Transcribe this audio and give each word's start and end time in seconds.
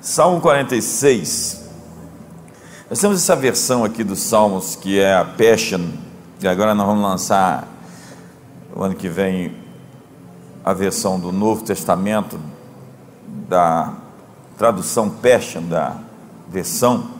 Salmo 0.00 0.40
46. 0.40 1.64
Nós 2.88 3.00
temos 3.00 3.16
essa 3.16 3.34
versão 3.34 3.82
aqui 3.82 4.04
dos 4.04 4.20
Salmos 4.20 4.76
que 4.76 5.00
é 5.00 5.14
a 5.14 5.24
Passion, 5.24 5.80
e 6.40 6.46
agora 6.46 6.74
nós 6.74 6.86
vamos 6.86 7.02
lançar 7.02 7.66
o 8.74 8.82
ano 8.82 8.94
que 8.94 9.08
vem 9.08 9.56
a 10.64 10.72
versão 10.72 11.18
do 11.18 11.32
Novo 11.32 11.64
Testamento 11.64 12.38
da 13.48 13.94
tradução 14.56 15.08
Passion 15.08 15.62
da 15.62 15.96
versão, 16.48 17.10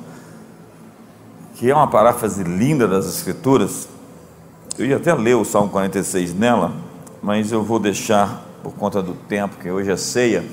que 1.54 1.70
é 1.70 1.74
uma 1.74 1.88
paráfrase 1.88 2.45
linda 2.45 2.86
das 2.86 3.06
Escrituras. 3.06 3.88
Eu 4.79 4.86
ia 4.86 4.96
até 4.96 5.14
ler 5.14 5.34
o 5.34 5.45
Salmo 5.45 5.70
46 5.70 6.34
nela, 6.34 6.72
mas 7.22 7.50
eu 7.50 7.64
vou 7.64 7.79
deixar 7.79 8.45
por 8.62 8.74
conta 8.74 9.02
do 9.02 9.14
tempo, 9.14 9.56
que 9.56 9.70
hoje 9.70 9.90
é 9.90 9.96
ceia 9.96 10.45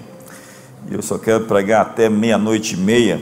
e 0.90 0.94
eu 0.94 1.02
só 1.02 1.18
quero 1.18 1.46
pregar 1.46 1.82
até 1.82 2.10
meia-noite 2.10 2.76
e 2.76 2.78
meia. 2.78 3.22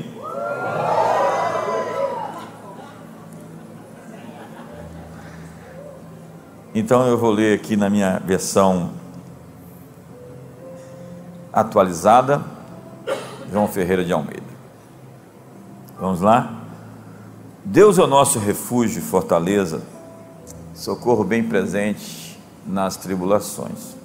Então 6.73 7.05
eu 7.05 7.18
vou 7.18 7.32
ler 7.32 7.55
aqui 7.55 7.76
na 7.76 7.90
minha 7.90 8.20
versão 8.20 8.91
atualizada, 11.52 12.41
João 13.52 13.68
Ferreira 13.68 14.05
de 14.05 14.13
Almeida. 14.13 14.41
Vamos 15.99 16.21
lá? 16.21 16.62
Deus 17.63 17.99
é 17.99 18.02
o 18.02 18.07
nosso 18.07 18.40
refúgio 18.40 18.99
e 18.99 19.02
fortaleza, 19.02 19.84
socorro 20.73 21.23
bem 21.23 21.43
presente 21.43 22.40
nas 22.66 22.96
tribulações. 22.96 23.96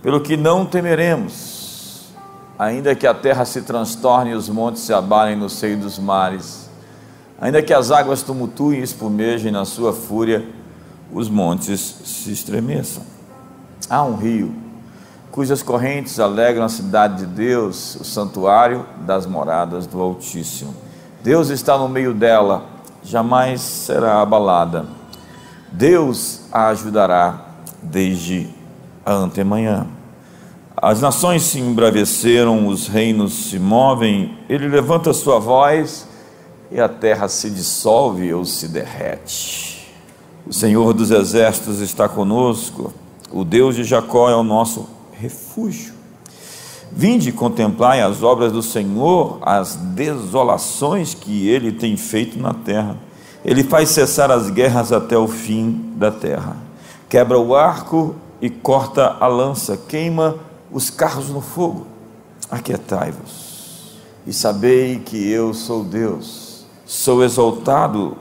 Pelo 0.00 0.20
que 0.20 0.36
não 0.36 0.64
temeremos, 0.64 1.59
ainda 2.60 2.94
que 2.94 3.06
a 3.06 3.14
terra 3.14 3.46
se 3.46 3.62
transtorne 3.62 4.32
e 4.32 4.34
os 4.34 4.50
montes 4.50 4.82
se 4.82 4.92
abalem 4.92 5.34
no 5.34 5.48
seio 5.48 5.78
dos 5.78 5.98
mares, 5.98 6.68
ainda 7.40 7.62
que 7.62 7.72
as 7.72 7.90
águas 7.90 8.22
tumultuem 8.22 8.80
e 8.80 8.82
espumejem 8.82 9.50
na 9.50 9.64
sua 9.64 9.94
fúria, 9.94 10.46
os 11.10 11.30
montes 11.30 11.80
se 12.04 12.30
estremeçam. 12.30 13.02
Há 13.88 14.04
um 14.04 14.14
rio 14.14 14.54
cujas 15.30 15.62
correntes 15.62 16.20
alegram 16.20 16.66
a 16.66 16.68
cidade 16.68 17.24
de 17.24 17.26
Deus, 17.26 17.94
o 17.94 18.04
santuário 18.04 18.84
das 19.06 19.24
moradas 19.24 19.86
do 19.86 19.98
Altíssimo. 19.98 20.74
Deus 21.22 21.48
está 21.48 21.78
no 21.78 21.88
meio 21.88 22.12
dela, 22.12 22.66
jamais 23.02 23.62
será 23.62 24.20
abalada. 24.20 24.84
Deus 25.72 26.42
a 26.52 26.68
ajudará 26.68 27.42
desde 27.82 28.50
a 29.06 29.14
antemanhã. 29.14 29.86
As 30.76 31.00
nações 31.00 31.42
se 31.42 31.58
embraveceram, 31.58 32.68
os 32.68 32.86
reinos 32.86 33.50
se 33.50 33.58
movem, 33.58 34.38
ele 34.48 34.68
levanta 34.68 35.12
sua 35.12 35.38
voz 35.38 36.06
e 36.70 36.80
a 36.80 36.88
terra 36.88 37.28
se 37.28 37.50
dissolve 37.50 38.32
ou 38.32 38.44
se 38.44 38.68
derrete. 38.68 39.88
O 40.46 40.52
Senhor 40.52 40.92
dos 40.92 41.10
exércitos 41.10 41.80
está 41.80 42.08
conosco, 42.08 42.92
o 43.30 43.44
Deus 43.44 43.74
de 43.76 43.84
Jacó 43.84 44.30
é 44.30 44.34
o 44.34 44.42
nosso 44.42 44.88
refúgio. 45.12 45.92
Vinde 46.92 47.30
contemplai 47.30 48.00
as 48.00 48.22
obras 48.22 48.50
do 48.50 48.62
Senhor, 48.62 49.38
as 49.42 49.76
desolações 49.76 51.14
que 51.14 51.48
ele 51.48 51.70
tem 51.72 51.96
feito 51.96 52.38
na 52.38 52.52
terra. 52.52 52.96
Ele 53.44 53.62
faz 53.62 53.90
cessar 53.90 54.30
as 54.30 54.50
guerras 54.50 54.92
até 54.92 55.16
o 55.16 55.28
fim 55.28 55.92
da 55.96 56.10
terra. 56.10 56.56
Quebra 57.08 57.38
o 57.38 57.54
arco 57.54 58.14
e 58.40 58.50
corta 58.50 59.16
a 59.20 59.26
lança, 59.26 59.76
queima 59.76 60.36
os 60.70 60.90
carros 60.90 61.28
no 61.28 61.40
fogo. 61.40 61.86
Aquietai-vos 62.50 63.50
e 64.26 64.32
sabei 64.32 64.98
que 64.98 65.30
eu 65.30 65.54
sou 65.54 65.82
Deus, 65.82 66.64
sou 66.84 67.24
exaltado 67.24 68.16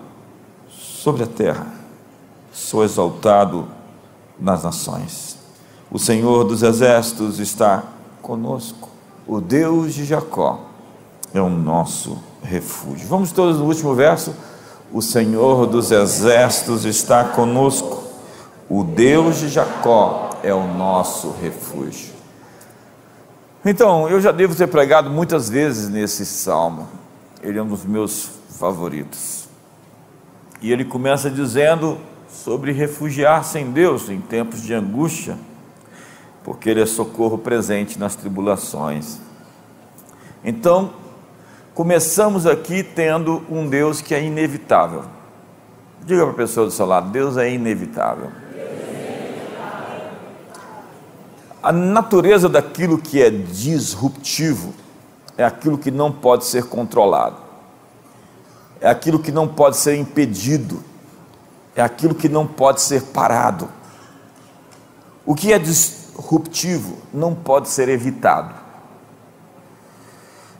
sobre 0.69 1.23
a 1.23 1.28
terra, 1.28 1.67
sou 2.53 2.84
exaltado 2.84 3.68
nas 4.40 4.63
nações. 4.63 5.38
O 5.91 6.00
Senhor 6.00 6.44
dos 6.44 6.63
exércitos 6.63 7.40
está 7.40 7.84
conosco, 8.22 8.90
o 9.28 9.41
Deus 9.41 9.94
de 9.94 10.06
Jacó 10.06 10.62
é 11.34 11.41
o 11.41 11.50
nosso 11.50 12.18
refúgio. 12.41 13.07
Vamos 13.07 13.31
todos 13.31 13.59
no 13.59 13.66
último 13.66 13.94
verso. 13.94 14.34
O 14.91 15.02
Senhor 15.02 15.68
dos 15.68 15.91
exércitos 15.91 16.85
está 16.85 17.23
conosco, 17.23 18.03
o 18.68 18.84
Deus 18.84 19.38
de 19.38 19.50
Jacó 19.50 20.31
é 20.41 20.53
o 20.53 20.66
nosso 20.73 21.31
refúgio. 21.40 22.19
Então, 23.66 24.08
eu 24.08 24.22
já 24.22 24.31
devo 24.31 24.56
ter 24.56 24.68
pregado 24.68 25.09
muitas 25.09 25.50
vezes 25.50 25.90
nesse 25.90 26.25
salmo. 26.25 26.88
Ele 27.44 27.58
é 27.58 27.62
um 27.62 27.68
dos 27.68 27.84
meus 27.84 28.31
favoritos. 28.58 29.50
E 30.62 30.72
ele 30.72 30.86
começa 30.86 31.30
dizendo 31.30 31.97
sobre 32.30 32.72
refugiar-se 32.72 33.59
em 33.59 33.72
Deus 33.72 34.09
em 34.09 34.22
tempos 34.22 34.62
de 34.62 34.74
angústia, 34.74 35.38
porque 36.44 36.70
ele 36.70 36.81
é 36.81 36.86
socorro 36.86 37.38
presente 37.38 38.00
nas 38.00 38.16
tribulações. 38.16 39.20
Então, 40.44 40.94
começamos 41.74 42.46
aqui 42.46 42.81
tendo 42.81 43.44
um 43.50 43.68
Deus 43.68 44.02
que 44.02 44.16
é 44.16 44.24
inevitável. 44.24 45.03
Diga 46.06 46.24
para 46.24 46.31
a 46.31 46.36
pessoa 46.38 46.66
do 46.66 46.72
seu 46.72 46.86
lado: 46.86 47.09
Deus 47.09 47.36
é 47.36 47.52
inevitável. 47.52 48.31
A 51.62 51.74
natureza 51.74 52.47
daquilo 52.47 52.97
que 52.97 53.22
é 53.22 53.30
disruptivo 53.30 54.74
é 55.38 55.44
aquilo 55.44 55.78
que 55.78 55.92
não 55.92 56.09
pode 56.09 56.46
ser 56.46 56.64
controlado, 56.64 57.36
é 58.80 58.90
aquilo 58.90 59.20
que 59.20 59.31
não 59.31 59.46
pode 59.46 59.75
ser 59.75 59.97
impedido, 59.97 60.81
é 61.75 61.81
aquilo 61.81 62.16
que 62.16 62.30
não 62.30 62.47
pode 62.47 62.80
ser 62.80 63.03
parado. 63.03 63.68
O 65.25 65.36
que 65.36 65.52
é 65.52 65.59
disruptivo 65.59 66.97
não 67.14 67.36
pode 67.36 67.68
ser 67.68 67.90
evitado. 67.90 68.56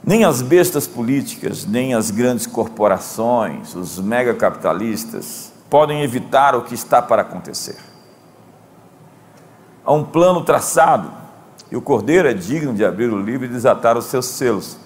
Nem 0.04 0.24
as 0.24 0.42
bestas 0.42 0.86
políticas, 0.86 1.64
nem 1.64 1.94
as 1.94 2.10
grandes 2.10 2.46
corporações, 2.46 3.74
os 3.74 3.98
megacapitalistas 3.98 5.50
podem 5.70 6.02
evitar 6.02 6.54
o 6.54 6.62
que 6.62 6.74
está 6.74 7.00
para 7.00 7.22
acontecer 7.22 7.89
há 9.84 9.92
um 9.92 10.04
plano 10.04 10.42
traçado, 10.42 11.10
e 11.70 11.76
o 11.76 11.80
cordeiro 11.82 12.28
é 12.28 12.34
digno 12.34 12.74
de 12.74 12.84
abrir 12.84 13.12
o 13.12 13.20
livro 13.20 13.46
e 13.46 13.48
desatar 13.48 13.96
os 13.96 14.06
seus 14.06 14.26
selos. 14.26 14.76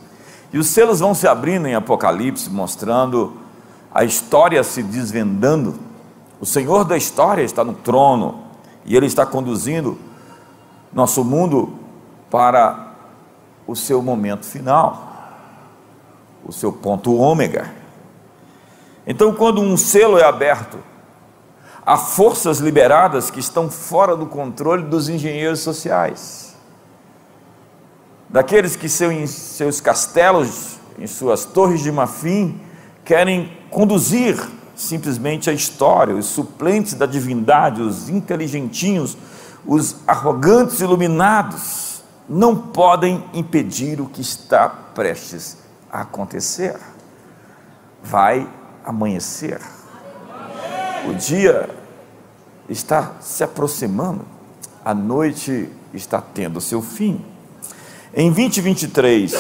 E 0.53 0.59
os 0.59 0.69
selos 0.69 1.01
vão 1.01 1.15
se 1.15 1.27
abrindo 1.27 1.67
em 1.67 1.75
Apocalipse, 1.75 2.51
mostrando 2.51 3.33
a 3.93 4.05
história 4.05 4.63
se 4.63 4.83
desvendando. 4.83 5.77
O 6.41 6.47
Senhor 6.47 6.85
da 6.85 6.97
história 6.97 7.43
está 7.43 7.65
no 7.65 7.73
trono 7.73 8.43
e 8.85 8.97
Ele 8.97 9.07
está 9.07 9.25
conduzindo 9.25 9.99
nosso 10.93 11.25
mundo 11.25 11.75
para 12.31 12.93
o 13.67 13.75
seu 13.75 14.03
momento 14.03 14.45
final, 14.45 15.33
o 16.45 16.53
seu 16.53 16.73
ponto 16.73 17.17
ômega. 17.17 17.73
Então, 19.07 19.35
quando 19.35 19.61
um 19.61 19.77
selo 19.77 20.19
é 20.19 20.25
aberto, 20.25 20.79
Há 21.87 21.99
forças 21.99 22.61
liberadas 22.61 23.31
que 23.31 23.39
estão 23.39 23.71
fora 23.71 24.17
do 24.17 24.25
controle 24.25 24.85
dos 24.85 25.11
engenheiros 25.11 25.61
sociais, 25.61 26.57
daqueles 28.29 28.75
que 28.75 28.87
em 29.05 29.27
seus 29.27 29.83
castelos, 29.83 30.79
em 30.99 31.07
suas 31.07 31.45
torres 31.45 31.83
de 31.83 31.93
marfim, 31.93 32.59
querem 33.05 33.53
conduzir 33.71 34.35
simplesmente 34.75 35.51
a 35.51 35.53
história, 35.53 36.15
os 36.15 36.25
suplentes 36.25 36.95
da 36.95 37.05
divindade, 37.05 37.83
os 37.83 38.09
inteligentinhos, 38.09 39.17
os 39.67 39.97
arrogantes 40.07 40.81
iluminados, 40.81 42.03
não 42.27 42.57
podem 42.57 43.23
impedir 43.35 44.01
o 44.01 44.07
que 44.07 44.23
está 44.23 44.71
prestes 44.71 45.59
a 45.93 46.01
acontecer. 46.01 46.77
Vai 48.03 48.49
amanhecer 48.85 49.61
o 51.07 51.15
dia 51.15 51.69
está 52.69 53.15
se 53.21 53.45
aproximando, 53.45 54.25
a 54.85 54.95
noite 54.95 55.69
está 55.93 56.21
tendo 56.21 56.61
seu 56.61 56.81
fim. 56.81 57.25
Em 58.15 58.31
2023, 58.31 59.35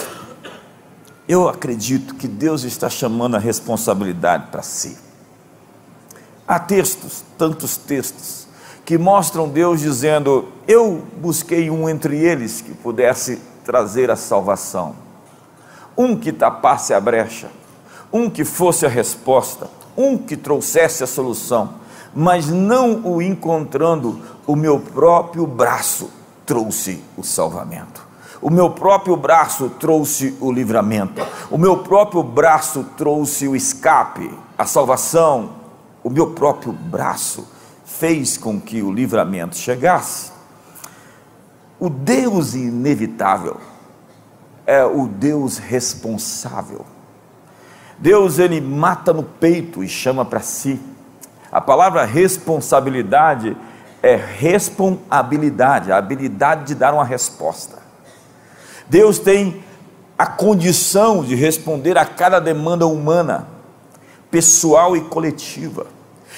eu 1.27 1.49
acredito 1.49 2.15
que 2.15 2.29
Deus 2.29 2.65
está 2.65 2.91
chamando 2.91 3.37
a 3.37 3.39
responsabilidade 3.39 4.49
para 4.51 4.63
si. 4.63 4.97
Há 6.47 6.59
textos, 6.59 7.25
tantos 7.39 7.77
textos, 7.77 8.47
que 8.85 8.99
mostram 8.99 9.49
Deus 9.49 9.81
dizendo: 9.81 10.53
Eu 10.69 11.03
busquei 11.17 11.71
um 11.71 11.89
entre 11.89 12.19
eles 12.19 12.61
que 12.61 12.75
pudesse 12.75 13.41
trazer 13.65 14.11
a 14.11 14.17
salvação, 14.17 14.95
um 15.97 16.15
que 16.15 16.31
tapasse 16.31 16.93
a 16.93 17.01
brecha, 17.01 17.49
um 18.13 18.29
que 18.29 18.45
fosse 18.45 18.85
a 18.85 18.89
resposta, 18.91 19.71
um 19.97 20.19
que 20.19 20.37
trouxesse 20.37 21.05
a 21.05 21.07
solução, 21.07 21.75
mas 22.15 22.49
não 22.49 23.01
o 23.05 23.21
encontrando, 23.21 24.21
o 24.47 24.55
meu 24.55 24.79
próprio 24.79 25.47
braço 25.47 26.11
trouxe 26.47 27.03
o 27.17 27.23
salvamento. 27.23 28.05
o 28.43 28.51
meu 28.51 28.71
próprio 28.71 29.17
braço 29.17 29.71
trouxe 29.81 30.37
o 30.39 30.53
livramento, 30.53 31.27
o 31.51 31.57
meu 31.57 31.79
próprio 31.79 32.23
braço 32.23 32.85
trouxe 32.95 33.49
o 33.49 33.57
escape, 33.57 34.31
a 34.59 34.67
salvação, 34.67 35.53
o 36.03 36.11
meu 36.11 36.33
próprio 36.33 36.71
braço 36.71 37.49
fez 37.87 38.37
com 38.37 38.61
que 38.61 38.83
o 38.83 38.93
livramento 38.93 39.57
chegasse. 39.57 40.31
O 41.81 41.89
Deus 41.89 42.55
inevitável 42.55 43.57
é 44.67 44.85
o 44.85 45.07
Deus 45.07 45.57
responsável. 45.57 46.85
Deus 48.05 48.39
ele 48.39 48.61
mata 48.61 49.15
no 49.15 49.23
peito 49.23 49.83
e 49.83 49.89
chama 49.89 50.27
para 50.27 50.41
si. 50.41 50.79
A 51.51 51.59
palavra 51.59 52.05
responsabilidade 52.05 53.57
é 54.03 54.15
responsabilidade, 54.15 55.91
a 55.91 55.97
habilidade 55.97 56.67
de 56.67 56.75
dar 56.75 56.93
uma 56.93 57.03
resposta. 57.07 57.79
Deus 58.91 59.19
tem 59.19 59.65
a 60.19 60.27
condição 60.27 61.25
de 61.25 61.35
responder 61.35 61.97
a 61.97 62.05
cada 62.05 62.39
demanda 62.41 62.87
humana, 62.87 63.49
pessoal 64.31 64.95
e 64.95 65.01
coletiva. 65.01 65.87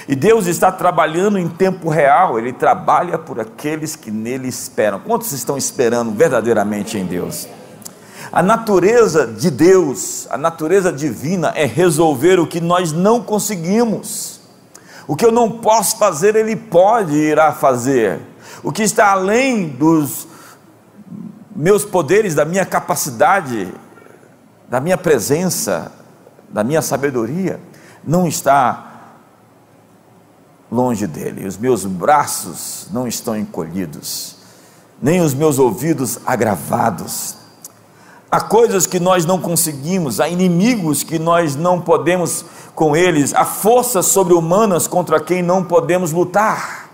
E 0.07 0.15
Deus 0.15 0.47
está 0.47 0.71
trabalhando 0.71 1.37
em 1.37 1.49
tempo 1.49 1.89
real, 1.89 2.39
Ele 2.39 2.53
trabalha 2.53 3.19
por 3.19 3.41
aqueles 3.41 3.97
que 3.97 4.13
nele 4.13 4.47
esperam. 4.47 5.01
Quantos 5.01 5.33
estão 5.33 5.59
esperando 5.59 6.13
verdadeiramente 6.13 6.97
em 6.97 7.05
Deus? 7.05 7.49
A 8.37 8.43
natureza 8.43 9.27
de 9.27 9.51
Deus, 9.51 10.27
a 10.29 10.37
natureza 10.37 10.93
divina 10.93 11.55
é 11.55 11.65
resolver 11.65 12.39
o 12.39 12.47
que 12.47 12.61
nós 12.61 12.93
não 12.93 13.23
conseguimos. 13.23 14.41
O 15.09 15.17
que 15.17 15.25
eu 15.25 15.33
não 15.33 15.51
posso 15.51 15.97
fazer, 15.97 16.37
Ele 16.37 16.55
pode 16.55 17.15
ir 17.15 17.31
irá 17.31 17.55
fazer. 17.55 18.21
O 18.63 18.71
que 18.71 18.83
está 18.83 19.13
além 19.13 19.71
dos 19.71 20.29
meus 21.55 21.83
poderes, 21.83 22.35
da 22.35 22.45
minha 22.45 22.67
capacidade, 22.67 23.73
da 24.69 24.83
minha 24.83 24.99
presença, 24.99 25.91
da 26.51 26.63
minha 26.63 26.83
sabedoria, 26.83 27.59
não 28.05 28.29
está 28.29 29.15
longe 30.71 31.07
dele. 31.07 31.47
Os 31.47 31.57
meus 31.57 31.87
braços 31.87 32.87
não 32.93 33.09
estão 33.09 33.35
encolhidos, 33.35 34.37
nem 35.01 35.23
os 35.23 35.33
meus 35.33 35.59
ouvidos 35.59 36.19
agravados. 36.27 37.46
Há 38.37 38.41
coisas 38.43 38.87
que 38.87 39.01
nós 39.01 39.25
não 39.25 39.41
conseguimos, 39.41 40.21
há 40.21 40.29
inimigos 40.29 41.03
que 41.03 41.19
nós 41.19 41.57
não 41.57 41.81
podemos 41.81 42.45
com 42.75 42.95
eles, 42.95 43.33
há 43.33 43.47
forças 43.47 44.05
sobre-humanas 44.05 44.87
contra 44.87 45.19
quem 45.19 45.43
não 45.43 45.65
podemos 45.65 46.13
lutar. 46.13 46.91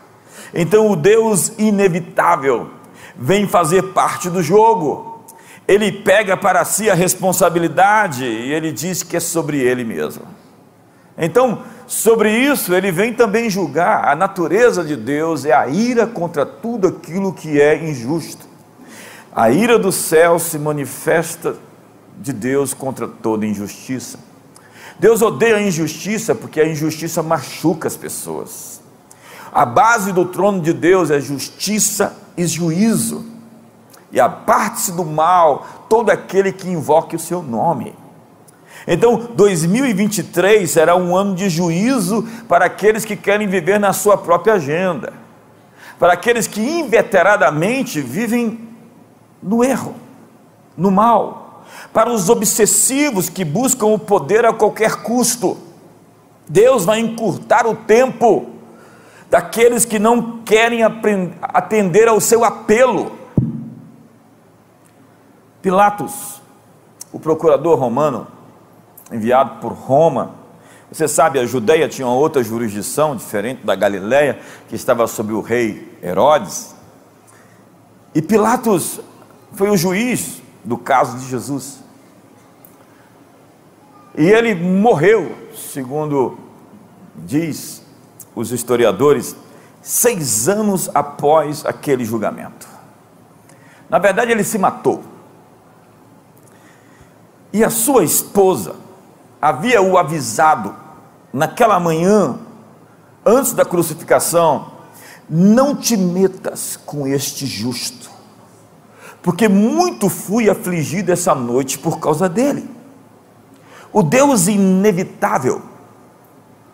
Então 0.55 0.89
o 0.89 0.95
Deus 0.95 1.51
inevitável 1.59 2.71
vem 3.17 3.49
fazer 3.49 3.83
parte 3.93 4.31
do 4.31 4.41
jogo. 4.41 5.25
Ele 5.67 5.91
pega 5.91 6.37
para 6.37 6.65
si 6.65 6.89
a 6.89 6.95
responsabilidade 6.95 8.25
e 8.25 8.53
ele 8.53 8.71
diz 8.71 9.03
que 9.03 9.17
é 9.17 9.21
sobre 9.21 9.59
ele 9.59 9.83
mesmo. 9.83 10.23
Então, 11.19 11.63
sobre 11.89 12.31
isso, 12.31 12.73
ele 12.73 12.93
vem 12.93 13.13
também 13.13 13.51
julgar. 13.51 14.07
A 14.07 14.15
natureza 14.15 14.85
de 14.85 14.95
Deus 14.95 15.45
é 15.45 15.53
a 15.53 15.67
ira 15.67 16.07
contra 16.07 16.47
tudo 16.47 16.87
aquilo 16.87 17.33
que 17.33 17.61
é 17.61 17.85
injusto. 17.85 18.52
A 19.35 19.51
ira 19.51 19.79
do 19.79 19.91
céu 19.91 20.39
se 20.39 20.59
manifesta 20.59 21.57
de 22.21 22.35
Deus 22.35 22.75
contra 22.75 23.09
toda 23.09 23.47
injustiça. 23.47 24.19
Deus 24.99 25.23
odeia 25.23 25.57
a 25.57 25.63
injustiça 25.63 26.35
porque 26.35 26.61
a 26.61 26.69
injustiça 26.69 27.23
machuca 27.23 27.89
as 27.89 27.97
pessoas. 27.97 28.83
A 29.51 29.65
base 29.65 30.13
do 30.13 30.27
trono 30.27 30.61
de 30.61 30.75
Deus 30.75 31.11
é 31.11 31.19
justiça 31.19 32.15
e 32.37 32.47
juízo. 32.47 33.25
E 34.13 34.21
aparte-se 34.21 34.93
do 34.93 35.05
mal 35.05 35.67
todo 35.89 36.11
aquele 36.11 36.53
que 36.53 36.69
invoque 36.69 37.17
o 37.17 37.19
seu 37.19 37.43
nome. 37.43 37.95
Então, 38.87 39.31
2023 39.35 40.71
será 40.71 40.95
um 40.95 41.17
ano 41.17 41.35
de 41.35 41.49
juízo 41.49 42.29
para 42.49 42.67
aqueles 42.67 43.05
que 43.05 43.17
querem 43.17 43.47
viver 43.47 43.81
na 43.81 43.93
sua 43.93 44.19
própria 44.19 44.55
agenda, 44.55 45.13
para 45.99 46.15
aqueles 46.15 46.47
que 46.47 46.61
inveteradamente 46.61 48.01
vivem 48.01 48.72
no 49.43 49.65
erro, 49.65 49.95
no 50.77 50.91
mal, 50.91 51.65
para 51.93 52.11
os 52.11 52.29
obsessivos 52.29 53.29
que 53.29 53.45
buscam 53.45 53.87
o 53.87 53.99
poder 53.99 54.45
a 54.45 54.53
qualquer 54.53 55.03
custo. 55.03 55.57
Deus 56.49 56.85
vai 56.85 57.01
encurtar 57.01 57.67
o 57.67 57.75
tempo 57.75 58.51
daqueles 59.31 59.85
que 59.85 59.99
não 59.99 60.43
querem 60.43 60.83
atender 61.43 62.09
ao 62.09 62.21
seu 62.21 62.45
apelo. 62.45 63.13
Pilatos, 65.63 66.43
o 67.13 67.19
procurador 67.19 67.79
romano, 67.79 68.27
enviado 69.11 69.61
por 69.61 69.73
Roma. 69.73 70.33
Você 70.91 71.09
sabe, 71.09 71.39
a 71.39 71.47
Judéia 71.47 71.89
tinha 71.89 72.07
uma 72.07 72.17
outra 72.17 72.43
jurisdição 72.43 73.17
diferente 73.17 73.65
da 73.65 73.75
Galiléia, 73.75 74.39
que 74.69 74.75
estava 74.75 75.07
sob 75.07 75.33
o 75.33 75.41
rei 75.41 75.97
Herodes. 76.03 76.75
E 78.15 78.21
Pilatos 78.21 79.01
foi 79.55 79.71
o 79.71 79.77
juiz 79.77 80.43
do 80.65 80.77
caso 80.77 81.19
de 81.19 81.29
Jesus. 81.29 81.81
E 84.17 84.25
ele 84.25 84.55
morreu, 84.55 85.35
segundo 85.55 86.39
diz 87.15 87.83
os 88.35 88.51
historiadores, 88.51 89.37
seis 89.81 90.49
anos 90.49 90.91
após 90.95 91.65
aquele 91.65 92.05
julgamento. 92.05 92.67
Na 93.89 93.99
verdade, 93.99 94.31
ele 94.31 94.45
se 94.45 94.59
matou. 94.59 95.03
E 97.53 97.63
a 97.63 97.69
sua 97.69 98.05
esposa, 98.05 98.77
havia 99.41 99.83
o 99.83 99.99
avisado 99.99 100.75
naquela 101.33 101.81
manhã, 101.81 102.39
antes 103.27 103.53
da 103.53 103.65
crucificação: 103.65 104.73
não 105.29 105.75
te 105.75 105.97
metas 105.97 106.79
com 106.87 107.07
este 107.07 107.45
justo, 107.45 108.11
porque 109.23 109.49
muito 109.49 110.09
fui 110.09 110.51
afligido 110.51 111.13
essa 111.13 111.35
noite 111.35 111.79
por 111.79 111.99
causa 111.99 112.29
dele. 112.29 112.69
O 113.93 114.03
Deus 114.03 114.49
inevitável 114.49 115.63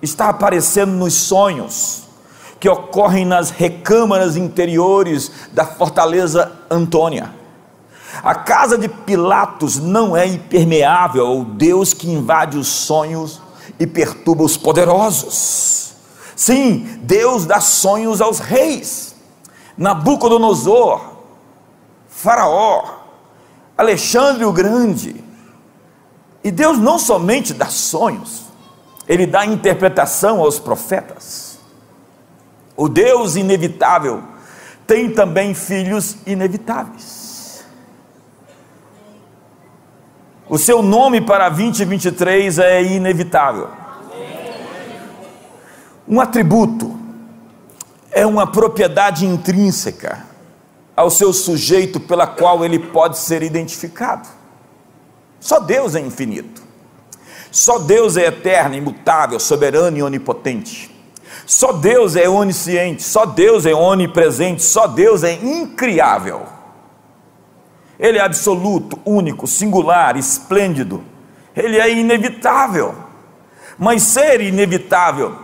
está 0.01 0.29
aparecendo 0.29 0.93
nos 0.93 1.15
sonhos 1.15 2.05
que 2.61 2.69
ocorrem 2.69 3.25
nas 3.25 3.51
recâmaras 3.51 4.37
interiores 4.37 5.31
da 5.53 5.65
fortaleza 5.65 6.53
Antônia. 6.71 7.35
A 8.23 8.35
casa 8.35 8.77
de 8.77 8.89
Pilatos 8.89 9.79
não 9.79 10.17
é 10.17 10.27
impermeável 10.27 11.27
ao 11.27 11.45
Deus 11.45 11.93
que 11.93 12.11
invade 12.11 12.57
os 12.57 12.67
sonhos 12.67 13.41
e 13.79 13.87
perturba 13.87 14.43
os 14.43 14.57
poderosos. 14.57 15.93
Sim, 16.35 16.99
Deus 17.03 17.45
dá 17.45 17.61
sonhos 17.61 18.21
aos 18.21 18.39
reis. 18.39 19.15
Nabucodonosor, 19.77 21.01
Faraó, 22.19 22.83
Alexandre 23.77 24.45
o 24.45 24.53
Grande. 24.53 25.25
E 26.43 26.51
Deus 26.51 26.77
não 26.77 26.99
somente 26.99 27.55
dá 27.55 27.67
sonhos, 27.67 28.43
ele 29.07 29.25
dá 29.25 29.47
interpretação 29.47 30.41
aos 30.41 30.59
profetas. 30.59 31.61
O 32.77 32.89
Deus 32.89 33.37
inevitável 33.37 34.21
tem 34.85 35.11
também 35.11 35.55
filhos 35.55 36.17
inevitáveis. 36.27 37.65
O 40.49 40.59
seu 40.59 40.83
nome 40.83 41.21
para 41.21 41.49
2023 41.49 42.59
é 42.59 42.83
inevitável. 42.83 43.71
Um 46.09 46.21
atributo 46.21 46.99
é 48.11 48.27
uma 48.27 48.45
propriedade 48.51 49.25
intrínseca 49.25 50.28
ao 50.99 51.11
seu 51.11 51.33
sujeito 51.33 52.01
pela 52.01 52.27
qual 52.27 52.65
ele 52.65 52.77
pode 52.77 53.19
ser 53.19 53.41
identificado. 53.45 54.29
Só 55.39 55.61
Deus 55.61 55.95
é 55.95 56.01
infinito. 56.01 56.61
Só 57.53 57.79
Deus 57.79 58.17
é 58.17 58.27
eterno, 58.27 58.75
imutável, 58.75 59.39
soberano 59.39 59.97
e 59.97 60.03
onipotente. 60.03 60.93
Só 61.47 61.73
Deus 61.73 62.17
é 62.17 62.29
onisciente, 62.29 63.05
só 63.05 63.25
Deus 63.25 63.65
é 63.65 63.73
onipresente, 63.73 64.61
só 64.61 64.89
Deus 64.89 65.23
é 65.23 65.35
incriável. 65.35 66.43
Ele 67.97 68.19
é 68.19 68.23
absoluto, 68.23 68.99
único, 69.07 69.47
singular, 69.47 70.17
esplêndido. 70.17 71.05
Ele 71.55 71.79
é 71.79 71.89
inevitável. 71.93 72.93
Mas 73.79 74.03
ser 74.03 74.41
inevitável 74.41 75.37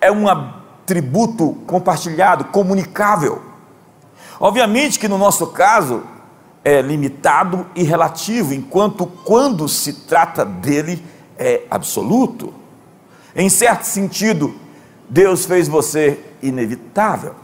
é 0.00 0.10
um 0.12 0.28
atributo 0.28 1.54
compartilhado, 1.66 2.44
comunicável. 2.44 3.49
Obviamente 4.40 4.98
que 4.98 5.06
no 5.06 5.18
nosso 5.18 5.48
caso 5.48 6.02
é 6.64 6.80
limitado 6.80 7.66
e 7.74 7.82
relativo, 7.82 8.54
enquanto 8.54 9.06
quando 9.06 9.68
se 9.68 9.92
trata 9.92 10.46
dele 10.46 11.04
é 11.38 11.62
absoluto. 11.70 12.54
Em 13.36 13.50
certo 13.50 13.84
sentido, 13.84 14.54
Deus 15.08 15.44
fez 15.44 15.68
você 15.68 16.18
inevitável. 16.42 17.34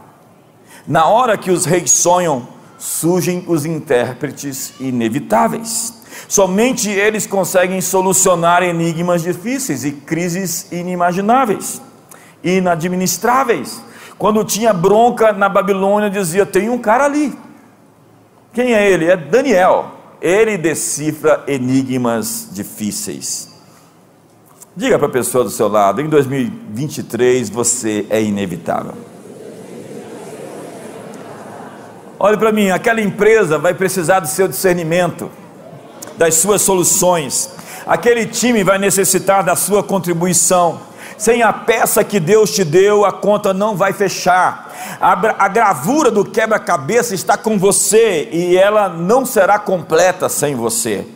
Na 0.87 1.05
hora 1.05 1.37
que 1.37 1.51
os 1.51 1.65
reis 1.65 1.91
sonham 1.91 2.47
surgem 2.79 3.43
os 3.47 3.65
intérpretes 3.65 4.73
inevitáveis. 4.79 5.93
Somente 6.27 6.89
eles 6.89 7.27
conseguem 7.27 7.79
solucionar 7.79 8.63
enigmas 8.63 9.21
difíceis 9.21 9.85
e 9.85 9.91
crises 9.91 10.71
inimagináveis, 10.71 11.81
inadministráveis. 12.43 13.81
Quando 14.17 14.43
tinha 14.43 14.73
bronca 14.73 15.31
na 15.31 15.47
Babilônia, 15.47 16.09
dizia: 16.09 16.45
tem 16.45 16.69
um 16.69 16.79
cara 16.79 17.05
ali. 17.05 17.37
Quem 18.53 18.73
é 18.73 18.89
ele? 18.89 19.05
É 19.05 19.15
Daniel. 19.15 19.91
Ele 20.19 20.57
decifra 20.57 21.43
enigmas 21.47 22.49
difíceis. 22.51 23.55
Diga 24.75 24.97
para 24.97 25.07
a 25.07 25.11
pessoa 25.11 25.43
do 25.43 25.49
seu 25.49 25.67
lado: 25.67 26.01
em 26.01 26.09
2023 26.09 27.49
você 27.49 28.05
é 28.09 28.21
inevitável. 28.21 28.93
Olhe 32.19 32.35
para 32.35 32.51
mim, 32.51 32.71
aquela 32.71 32.99
empresa 32.99 33.59
vai 33.59 33.75
precisar 33.75 34.19
do 34.19 34.27
seu 34.27 34.47
discernimento, 34.47 35.29
das 36.17 36.33
suas 36.35 36.63
soluções. 36.63 37.51
Aquele 37.85 38.25
time 38.25 38.63
vai 38.63 38.79
necessitar 38.79 39.43
da 39.43 39.55
sua 39.55 39.83
contribuição. 39.83 40.79
Sem 41.17 41.41
a 41.41 41.51
peça 41.51 42.03
que 42.03 42.19
Deus 42.19 42.51
te 42.51 42.63
deu, 42.63 43.03
a 43.03 43.11
conta 43.11 43.53
não 43.53 43.75
vai 43.75 43.91
fechar. 43.91 44.71
A, 45.01 45.13
a 45.45 45.47
gravura 45.47 46.11
do 46.11 46.23
quebra-cabeça 46.23 47.15
está 47.15 47.35
com 47.35 47.57
você 47.57 48.29
e 48.31 48.55
ela 48.55 48.87
não 48.87 49.25
será 49.25 49.57
completa 49.57 50.29
sem 50.29 50.55
você. 50.55 51.07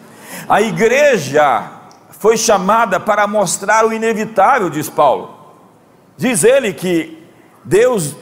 A 0.49 0.61
igreja 0.61 1.63
foi 2.09 2.35
chamada 2.35 2.99
para 2.99 3.27
mostrar 3.27 3.85
o 3.85 3.93
inevitável, 3.93 4.69
diz 4.69 4.89
Paulo. 4.89 5.35
Diz 6.17 6.43
ele 6.43 6.73
que 6.73 7.20
Deus 7.63 8.15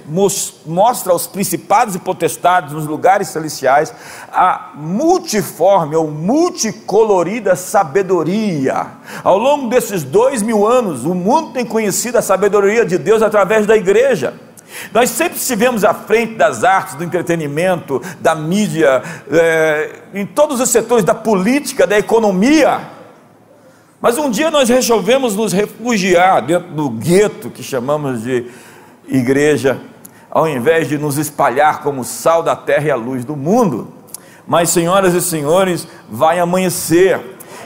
mostra 0.66 1.14
aos 1.14 1.26
principados 1.26 1.96
e 1.96 2.00
potestades 2.00 2.74
nos 2.74 2.86
lugares 2.86 3.30
celestiais 3.30 3.94
a 4.34 4.72
multiforme 4.76 5.96
ou 5.96 6.12
multicolorida 6.12 7.56
sabedoria. 7.56 8.88
Ao 9.24 9.38
longo 9.38 9.70
desses 9.70 10.04
dois 10.04 10.42
mil 10.42 10.68
anos, 10.68 11.06
o 11.06 11.16
mundo 11.16 11.54
tem 11.54 11.66
conhecido 11.66 12.18
a 12.18 12.22
sabedoria 12.22 12.86
de 12.86 12.98
Deus 12.98 13.22
através 13.22 13.66
da 13.66 13.78
igreja. 13.78 14.34
Nós 14.94 15.10
sempre 15.10 15.38
estivemos 15.38 15.84
à 15.84 15.94
frente 15.94 16.36
das 16.36 16.64
artes, 16.64 16.96
do 16.96 17.04
entretenimento, 17.04 18.02
da 18.20 18.36
mídia, 18.36 19.02
é, 19.32 20.02
em 20.14 20.26
todos 20.26 20.60
os 20.60 20.70
setores 20.70 21.04
da 21.04 21.16
política, 21.16 21.88
da 21.88 21.98
economia. 21.98 22.82
Mas 24.02 24.18
um 24.18 24.30
dia 24.30 24.52
nós 24.52 24.70
resolvemos 24.70 25.36
nos 25.36 25.52
refugiar 25.52 26.42
dentro 26.42 26.70
do 26.70 26.90
gueto 26.90 27.50
que 27.50 27.64
chamamos 27.64 28.24
de 28.24 28.50
igreja, 29.10 29.80
ao 30.30 30.48
invés 30.48 30.88
de 30.88 30.98
nos 30.98 31.18
espalhar 31.18 31.82
como 31.82 32.04
sal 32.04 32.44
da 32.44 32.56
terra 32.56 32.88
e 32.88 32.92
a 32.92 32.96
luz 32.96 33.26
do 33.26 33.36
mundo. 33.36 33.88
Mas, 34.48 34.70
senhoras 34.70 35.14
e 35.14 35.22
senhores, 35.22 35.88
vai 36.10 36.40
amanhecer. 36.40 37.20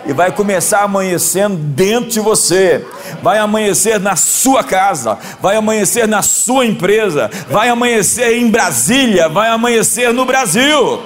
E 0.05 0.12
vai 0.12 0.33
começar 0.33 0.81
amanhecendo 0.81 1.55
dentro 1.55 2.09
de 2.09 2.19
você, 2.19 2.85
vai 3.21 3.38
amanhecer 3.38 4.01
na 4.01 4.17
sua 4.17 4.62
casa, 4.62 5.17
vai 5.41 5.55
amanhecer 5.55 6.05
na 6.09 6.21
sua 6.21 6.65
empresa, 6.65 7.31
vai 7.50 7.69
amanhecer 7.69 8.38
em 8.38 8.51
Brasília, 8.51 9.29
vai 9.29 9.47
amanhecer 9.47 10.13
no 10.13 10.25
Brasil. 10.25 11.01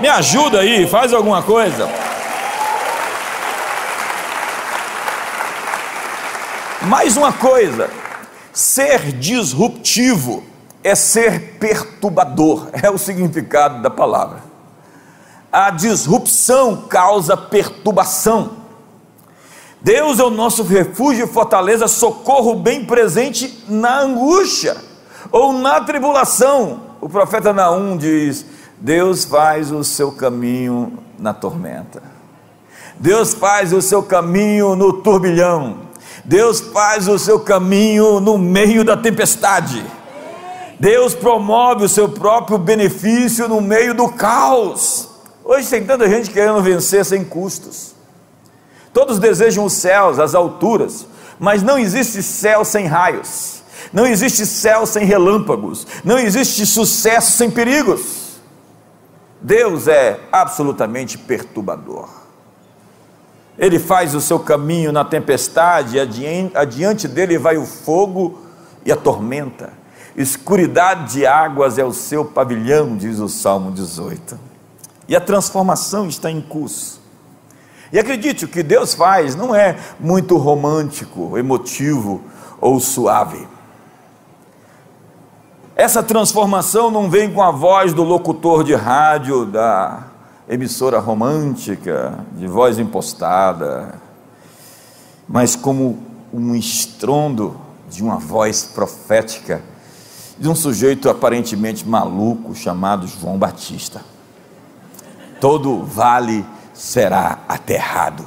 Me 0.00 0.08
ajuda 0.08 0.58
aí, 0.58 0.88
faz 0.88 1.12
alguma 1.12 1.40
coisa. 1.40 1.88
Mais 6.82 7.16
uma 7.16 7.32
coisa, 7.32 7.88
Ser 8.52 9.12
disruptivo 9.12 10.42
é 10.84 10.94
ser 10.94 11.58
perturbador, 11.58 12.68
é 12.72 12.90
o 12.90 12.98
significado 12.98 13.80
da 13.80 13.88
palavra. 13.88 14.42
A 15.50 15.70
disrupção 15.70 16.84
causa 16.88 17.36
perturbação. 17.36 18.62
Deus 19.80 20.18
é 20.18 20.22
o 20.22 20.30
nosso 20.30 20.62
refúgio 20.62 21.24
e 21.24 21.28
fortaleza, 21.28 21.88
socorro 21.88 22.54
bem 22.54 22.84
presente 22.84 23.64
na 23.68 24.00
angústia 24.00 24.76
ou 25.30 25.52
na 25.52 25.80
tribulação. 25.80 26.80
O 27.00 27.08
profeta 27.08 27.52
Naum 27.52 27.96
diz: 27.96 28.46
Deus 28.78 29.24
faz 29.24 29.72
o 29.72 29.82
seu 29.82 30.12
caminho 30.12 30.98
na 31.18 31.34
tormenta, 31.34 32.02
Deus 32.98 33.34
faz 33.34 33.72
o 33.72 33.82
seu 33.82 34.02
caminho 34.02 34.76
no 34.76 34.92
turbilhão. 34.92 35.91
Deus 36.24 36.60
faz 36.60 37.08
o 37.08 37.18
seu 37.18 37.40
caminho 37.40 38.20
no 38.20 38.38
meio 38.38 38.84
da 38.84 38.96
tempestade. 38.96 39.84
Deus 40.78 41.14
promove 41.14 41.84
o 41.84 41.88
seu 41.88 42.08
próprio 42.08 42.58
benefício 42.58 43.48
no 43.48 43.60
meio 43.60 43.94
do 43.94 44.08
caos. 44.08 45.08
Hoje 45.44 45.68
tem 45.68 45.84
tanta 45.84 46.08
gente 46.08 46.30
querendo 46.30 46.62
vencer 46.62 47.04
sem 47.04 47.24
custos. 47.24 47.94
Todos 48.92 49.18
desejam 49.18 49.64
os 49.64 49.72
céus, 49.72 50.18
as 50.18 50.34
alturas, 50.34 51.06
mas 51.38 51.62
não 51.62 51.78
existe 51.78 52.22
céu 52.22 52.64
sem 52.64 52.86
raios. 52.86 53.62
Não 53.92 54.06
existe 54.06 54.46
céu 54.46 54.86
sem 54.86 55.04
relâmpagos. 55.04 55.86
Não 56.04 56.18
existe 56.18 56.64
sucesso 56.66 57.36
sem 57.36 57.50
perigos. 57.50 58.40
Deus 59.40 59.88
é 59.88 60.20
absolutamente 60.30 61.18
perturbador. 61.18 62.21
Ele 63.58 63.78
faz 63.78 64.14
o 64.14 64.20
seu 64.20 64.38
caminho 64.38 64.92
na 64.92 65.04
tempestade, 65.04 66.00
adiante, 66.00 67.06
dele 67.06 67.38
vai 67.38 67.56
o 67.56 67.66
fogo 67.66 68.40
e 68.84 68.90
a 68.90 68.96
tormenta. 68.96 69.72
Escuridade 70.16 71.12
de 71.12 71.26
águas 71.26 71.78
é 71.78 71.84
o 71.84 71.92
seu 71.92 72.24
pavilhão, 72.24 72.96
diz 72.96 73.18
o 73.18 73.28
Salmo 73.28 73.70
18. 73.70 74.38
E 75.08 75.16
a 75.16 75.20
transformação 75.20 76.06
está 76.06 76.30
em 76.30 76.40
curso. 76.40 77.00
E 77.92 77.98
acredite, 77.98 78.46
o 78.46 78.48
que 78.48 78.62
Deus 78.62 78.94
faz 78.94 79.34
não 79.34 79.54
é 79.54 79.76
muito 80.00 80.38
romântico, 80.38 81.36
emotivo 81.36 82.22
ou 82.60 82.80
suave. 82.80 83.46
Essa 85.76 86.02
transformação 86.02 86.90
não 86.90 87.10
vem 87.10 87.30
com 87.30 87.42
a 87.42 87.50
voz 87.50 87.92
do 87.92 88.02
locutor 88.02 88.64
de 88.64 88.74
rádio, 88.74 89.44
da 89.44 90.04
emissora 90.48 90.98
romântica, 90.98 92.18
de 92.36 92.46
voz 92.46 92.78
impostada, 92.78 94.00
mas 95.28 95.54
como 95.54 95.98
um 96.32 96.54
estrondo 96.54 97.56
de 97.88 98.02
uma 98.02 98.16
voz 98.16 98.64
profética 98.64 99.62
de 100.38 100.48
um 100.48 100.54
sujeito 100.54 101.08
aparentemente 101.08 101.86
maluco 101.86 102.54
chamado 102.54 103.06
João 103.06 103.38
Batista. 103.38 104.00
Todo 105.40 105.84
vale 105.84 106.44
será 106.72 107.40
aterrado, 107.48 108.26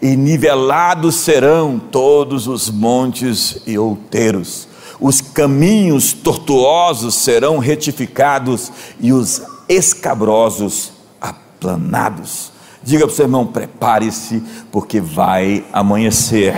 e 0.00 0.16
nivelados 0.16 1.16
serão 1.16 1.78
todos 1.78 2.46
os 2.46 2.70
montes 2.70 3.60
e 3.66 3.78
outeiros, 3.78 4.66
os 4.98 5.20
caminhos 5.20 6.12
tortuosos 6.12 7.14
serão 7.14 7.58
retificados 7.58 8.72
e 8.98 9.12
os 9.12 9.42
escabrosos 9.68 10.95
Diga 12.82 13.04
para 13.04 13.12
o 13.12 13.16
seu 13.16 13.24
irmão: 13.24 13.44
prepare-se, 13.44 14.40
porque 14.70 15.00
vai 15.00 15.64
amanhecer. 15.72 16.54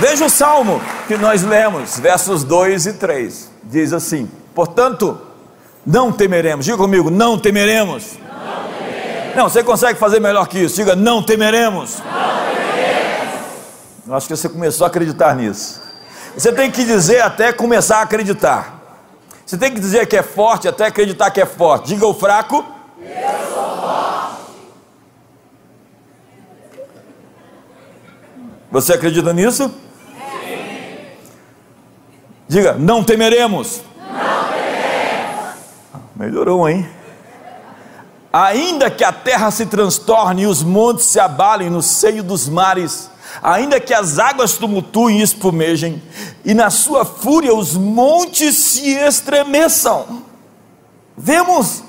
Veja 0.00 0.24
o 0.24 0.30
salmo 0.30 0.80
que 1.06 1.16
nós 1.16 1.42
lemos, 1.42 1.98
versos 1.98 2.42
2 2.42 2.86
e 2.86 2.92
3. 2.94 3.50
Diz 3.64 3.92
assim: 3.92 4.30
Portanto, 4.54 5.20
não 5.86 6.10
temeremos. 6.10 6.64
Diga 6.64 6.76
comigo: 6.76 7.10
não 7.10 7.38
temeremos. 7.38 8.14
Não, 8.18 8.78
temeremos. 8.78 9.36
não 9.36 9.48
você 9.48 9.62
consegue 9.62 9.98
fazer 9.98 10.20
melhor 10.20 10.48
que 10.48 10.58
isso. 10.58 10.76
Diga: 10.76 10.96
não 10.96 11.22
temeremos. 11.22 11.98
Não 11.98 12.04
temeremos. 12.04 13.34
Eu 14.06 14.14
acho 14.14 14.26
que 14.26 14.36
você 14.36 14.48
começou 14.48 14.84
a 14.84 14.88
acreditar 14.88 15.36
nisso. 15.36 15.89
Você 16.36 16.52
tem 16.52 16.70
que 16.70 16.84
dizer 16.84 17.20
até 17.20 17.52
começar 17.52 17.98
a 17.98 18.02
acreditar. 18.02 18.80
Você 19.44 19.58
tem 19.58 19.72
que 19.72 19.80
dizer 19.80 20.06
que 20.06 20.16
é 20.16 20.22
forte 20.22 20.68
até 20.68 20.86
acreditar 20.86 21.30
que 21.30 21.40
é 21.40 21.46
forte. 21.46 21.88
Diga 21.88 22.06
o 22.06 22.14
fraco. 22.14 22.64
Eu 23.00 23.52
sou 23.52 23.76
forte. 23.80 24.36
Você 28.70 28.92
acredita 28.92 29.32
nisso? 29.32 29.68
Sim. 29.68 31.06
Diga, 32.46 32.74
não 32.74 33.02
temeremos. 33.02 33.82
Não 33.98 34.44
temeremos. 34.52 35.54
Melhorou, 36.14 36.68
hein? 36.68 36.88
Ainda 38.32 38.88
que 38.88 39.02
a 39.02 39.12
terra 39.12 39.50
se 39.50 39.66
transtorne 39.66 40.42
e 40.42 40.46
os 40.46 40.62
montes 40.62 41.06
se 41.06 41.18
abalem 41.18 41.68
no 41.68 41.82
seio 41.82 42.22
dos 42.22 42.48
mares, 42.48 43.10
ainda 43.42 43.80
que 43.80 43.94
as 43.94 44.18
águas 44.18 44.54
tumultuem 44.54 45.20
e 45.20 45.22
espumejem, 45.22 46.02
e 46.44 46.54
na 46.54 46.70
sua 46.70 47.04
fúria 47.04 47.54
os 47.54 47.76
montes 47.76 48.56
se 48.56 48.94
estremeçam. 48.94 50.22
Vemos, 51.16 51.82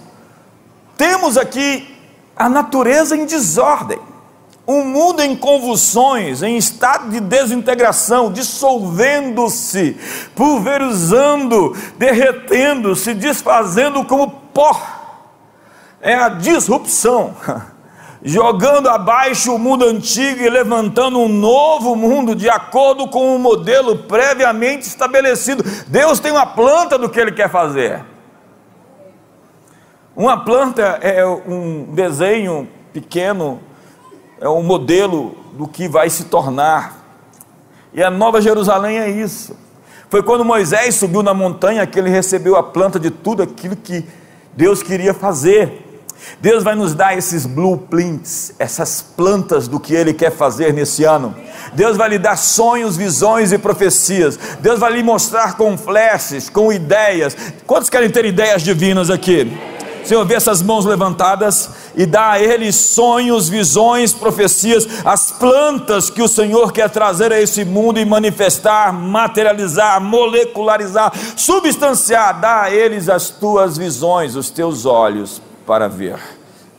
temos 0.98 1.38
aqui 1.38 1.88
a 2.36 2.50
natureza 2.50 3.15
em 3.15 3.25
desordem, 3.25 4.00
um 4.67 4.83
mundo 4.83 5.21
em 5.21 5.36
convulsões, 5.36 6.43
em 6.43 6.57
estado 6.57 7.10
de 7.10 7.19
desintegração, 7.19 8.31
dissolvendo-se, 8.31 9.98
pulverizando, 10.36 11.75
derretendo-se, 11.98 13.13
desfazendo 13.13 14.05
como 14.05 14.29
pó. 14.53 14.79
É 16.00 16.15
a 16.15 16.29
disrupção. 16.29 17.36
Jogando 18.24 18.88
abaixo 18.88 19.56
o 19.56 19.60
mundo 19.60 19.86
antigo 19.86 20.44
e 20.44 20.50
levantando 20.50 21.20
um 21.20 21.28
novo 21.28 21.96
mundo 21.96 22.36
de 22.36 22.50
acordo 22.50 23.08
com 23.08 23.36
um 23.36 23.40
modelo 23.40 23.98
previamente 24.00 24.88
estabelecido. 24.88 25.63
Deus 25.88 26.20
tem 26.20 26.32
uma 26.32 26.46
planta 26.46 26.98
do 26.98 27.10
que 27.10 27.20
Ele 27.20 27.32
quer 27.32 27.50
fazer. 27.50 28.06
Uma 30.16 30.44
planta 30.44 31.00
é 31.01 31.25
um 31.25 31.86
desenho 31.94 32.68
pequeno 32.94 33.60
é 34.42 34.50
um 34.50 34.63
modelo 34.63 35.38
do 35.54 35.68
que 35.68 35.88
vai 35.88 36.10
se 36.10 36.25
tornar. 36.25 37.00
E 37.94 38.01
a 38.01 38.10
Nova 38.10 38.42
Jerusalém 38.42 38.98
é 38.98 39.08
isso. 39.08 39.56
Foi 40.10 40.24
quando 40.24 40.44
Moisés 40.44 40.96
subiu 40.96 41.22
na 41.22 41.34
montanha 41.34 41.86
que 41.86 42.00
ele 42.00 42.10
recebeu 42.10 42.56
a 42.56 42.63
planta 42.63 43.00
de 43.00 43.12
tudo 43.12 43.44
aquilo 43.44 43.75
que 43.75 44.04
Deus 44.54 44.82
queria 44.82 45.13
fazer. 45.13 45.90
Deus 46.40 46.63
vai 46.63 46.75
nos 46.75 46.94
dar 46.94 47.16
esses 47.18 47.46
blueprints, 47.46 48.54
essas 48.58 49.01
plantas 49.01 49.68
do 49.68 49.80
que 49.80 49.94
Ele 49.94 50.13
quer 50.13 50.32
fazer 50.32 50.74
nesse 50.74 51.04
ano. 51.04 51.36
Deus 51.74 51.96
vai 51.96 52.10
lhe 52.10 52.18
dar 52.18 52.38
sonhos, 52.38 52.98
visões 52.98 53.51
e 53.51 53.58
profecias. 53.58 54.38
Deus 54.60 54.80
vai 54.80 54.92
lhe 54.94 55.04
mostrar 55.04 55.56
com 55.56 55.78
flashes, 55.78 56.50
com 56.50 56.72
ideias. 56.72 57.36
Quantos 57.68 57.90
querem 57.90 58.10
ter 58.10 58.25
ideias 58.25 58.63
divinas 58.63 59.10
aqui? 59.10 59.51
Senhor, 60.04 60.25
vê 60.25 60.34
essas 60.34 60.63
mãos 60.63 60.84
levantadas 60.84 61.70
e 61.96 62.08
dá 62.08 62.32
a 62.32 62.42
eles 62.42 62.75
sonhos, 62.75 63.48
visões, 63.48 64.13
profecias, 64.13 64.88
as 65.06 65.32
plantas 65.32 66.10
que 66.10 66.24
o 66.24 66.28
Senhor 66.28 66.72
quer 66.72 66.90
trazer 66.90 67.32
a 67.32 67.40
esse 67.40 67.63
mundo 67.63 68.00
e 68.00 68.06
manifestar, 68.06 68.92
materializar, 68.92 70.01
molecularizar, 70.01 71.13
substanciar. 71.36 72.40
Dá 72.42 72.63
a 72.63 72.72
eles 72.72 73.10
as 73.10 73.30
tuas 73.30 73.78
visões, 73.78 74.36
os 74.36 74.50
teus 74.50 74.88
olhos 74.88 75.40
para 75.72 75.88
ver, 75.88 76.20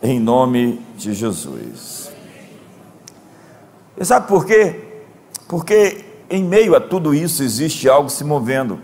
em 0.03 0.21
nome 0.21 0.85
de 0.99 1.15
Jesus. 1.15 2.13
E 3.97 4.05
sabe 4.05 4.29
por 4.29 4.45
quê? 4.45 4.81
Porque 5.49 6.05
em 6.29 6.45
meio 6.45 6.77
a 6.77 6.81
tudo 6.81 7.15
isso 7.15 7.43
existe 7.43 7.89
algo 7.89 8.11
se 8.11 8.23
movendo. 8.23 8.79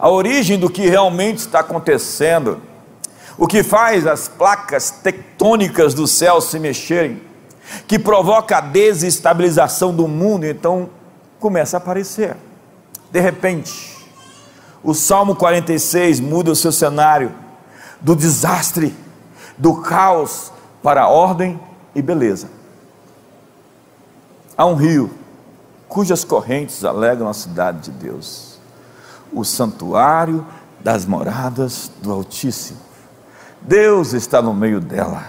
A 0.00 0.10
origem 0.10 0.58
do 0.58 0.68
que 0.68 0.88
realmente 0.88 1.38
está 1.38 1.60
acontecendo 1.60 2.60
o 3.38 3.46
que 3.46 3.62
faz 3.62 4.04
as 4.04 4.26
placas 4.26 4.90
tectônicas 4.90 5.94
do 5.94 6.08
céu 6.08 6.40
se 6.40 6.58
mexerem, 6.58 7.22
que 7.86 8.00
provoca 8.00 8.58
a 8.58 8.60
desestabilização 8.60 9.94
do 9.94 10.08
mundo, 10.08 10.44
então 10.44 10.90
começa 11.38 11.76
a 11.76 11.78
aparecer. 11.78 12.36
De 13.12 13.20
repente, 13.20 13.96
o 14.82 14.92
Salmo 14.92 15.36
46 15.36 16.18
muda 16.18 16.50
o 16.50 16.56
seu 16.56 16.72
cenário 16.72 17.46
do 18.00 18.14
desastre, 18.14 18.94
do 19.56 19.76
caos 19.76 20.52
para 20.82 21.02
a 21.02 21.08
ordem 21.08 21.60
e 21.94 22.02
beleza. 22.02 22.48
Há 24.56 24.66
um 24.66 24.74
rio 24.74 25.10
cujas 25.88 26.24
correntes 26.24 26.84
alegram 26.84 27.28
a 27.28 27.34
cidade 27.34 27.90
de 27.90 27.90
Deus, 27.90 28.58
o 29.32 29.44
santuário 29.44 30.46
das 30.80 31.06
moradas 31.06 31.90
do 32.02 32.12
Altíssimo. 32.12 32.78
Deus 33.60 34.12
está 34.12 34.40
no 34.40 34.54
meio 34.54 34.80
dela, 34.80 35.26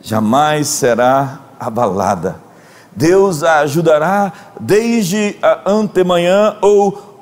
jamais 0.00 0.68
será 0.68 1.40
abalada. 1.58 2.40
Deus 2.94 3.42
a 3.42 3.58
ajudará 3.60 4.32
desde 4.58 5.36
a 5.42 5.70
antemanhã 5.70 6.56
ou 6.62 7.16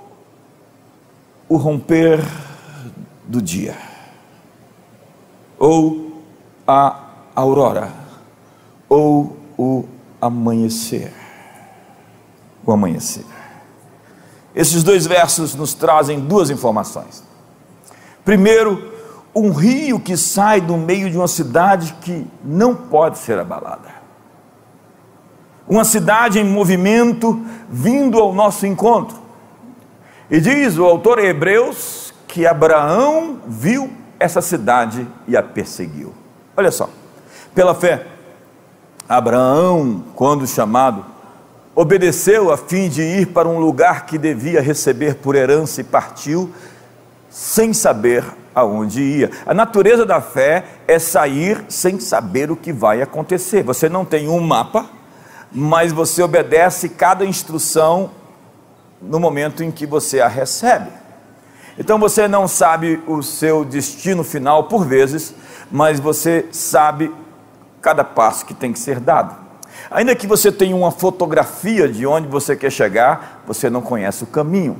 o 1.49 1.57
romper 1.57 2.21
do 3.27 3.43
dia, 3.43 3.77
ou 5.64 6.22
a 6.66 6.94
aurora, 7.35 7.90
ou 8.87 9.35
o 9.57 9.87
amanhecer. 10.20 11.11
O 12.66 12.70
amanhecer. 12.70 13.24
Esses 14.55 14.83
dois 14.83 15.07
versos 15.07 15.55
nos 15.55 15.72
trazem 15.72 16.20
duas 16.20 16.50
informações. 16.50 17.24
Primeiro, 18.27 18.92
um 19.35 19.53
rio 19.53 19.98
que 19.98 20.18
sai 20.18 20.61
do 20.61 20.77
meio 20.77 21.11
de 21.11 21.16
uma 21.16 21.27
cidade 21.27 21.94
que 22.03 22.27
não 22.44 22.74
pode 22.74 23.16
ser 23.16 23.38
abalada. 23.38 23.88
Uma 25.66 25.85
cidade 25.87 26.38
em 26.38 26.44
movimento 26.44 27.40
vindo 27.70 28.18
ao 28.18 28.35
nosso 28.35 28.66
encontro. 28.66 29.16
E 30.31 30.38
diz 30.42 30.77
o 30.77 30.85
autor 30.85 31.18
Hebreus 31.18 32.12
que 32.29 32.46
Abraão 32.46 33.40
viu 33.46 34.04
essa 34.25 34.41
cidade 34.41 35.07
e 35.29 35.37
a 35.37 35.43
perseguiu. 35.43 36.15
Olha 36.57 36.71
só, 36.71 36.89
pela 37.55 37.75
fé, 37.75 38.07
Abraão, 39.07 40.03
quando 40.15 40.47
chamado, 40.47 41.05
obedeceu 41.75 42.51
a 42.51 42.57
fim 42.57 42.89
de 42.89 43.03
ir 43.03 43.27
para 43.27 43.47
um 43.47 43.59
lugar 43.59 44.07
que 44.07 44.17
devia 44.17 44.63
receber 44.63 45.17
por 45.17 45.35
herança 45.35 45.83
e 45.83 45.85
partiu, 45.85 46.51
sem 47.29 47.75
saber 47.75 48.25
aonde 48.55 49.03
ia. 49.03 49.31
A 49.45 49.53
natureza 49.53 50.07
da 50.07 50.23
fé 50.23 50.65
é 50.89 50.99
sair 50.99 51.63
sem 51.69 52.01
saber 52.01 52.51
o 52.51 52.57
que 52.57 52.73
vai 52.73 53.03
acontecer. 53.03 53.63
Você 53.63 53.91
não 53.91 54.07
tem 54.07 54.27
um 54.29 54.41
mapa, 54.41 54.87
mas 55.53 55.93
você 55.93 56.23
obedece 56.23 56.89
cada 56.89 57.27
instrução 57.27 58.11
no 59.03 59.21
momento 59.21 59.63
em 59.63 59.71
que 59.71 59.85
você 59.85 60.21
a 60.21 60.29
recebe. 60.29 61.04
Então 61.79 61.99
você 61.99 62.29
não 62.29 62.47
sabe 62.47 63.03
o 63.07 63.23
seu 63.23 63.65
destino 63.65 64.23
final 64.23 64.65
por 64.65 64.87
vezes, 64.87 65.35
mas 65.71 65.99
você 65.99 66.47
sabe 66.53 67.13
cada 67.83 68.05
passo 68.05 68.47
que 68.47 68.55
tem 68.55 68.73
que 68.73 68.79
ser 68.79 69.01
dado. 69.01 69.35
Ainda 69.91 70.15
que 70.15 70.27
você 70.27 70.53
tenha 70.53 70.75
uma 70.75 70.91
fotografia 70.91 71.89
de 71.89 72.07
onde 72.07 72.29
você 72.29 72.55
quer 72.55 72.71
chegar, 72.71 73.43
você 73.47 73.69
não 73.69 73.83
conhece 73.83 74.25
o 74.25 74.27
caminho. 74.27 74.77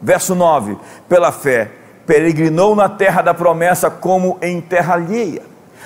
Verso 0.00 0.34
9: 0.34 0.78
pela 1.08 1.32
fé 1.32 1.70
peregrinou 2.06 2.74
na 2.74 2.88
terra 2.88 3.22
da 3.22 3.34
promessa 3.34 3.90
como 3.90 4.38
em 4.40 4.60
terra 4.60 4.94
alheia, 4.94 5.42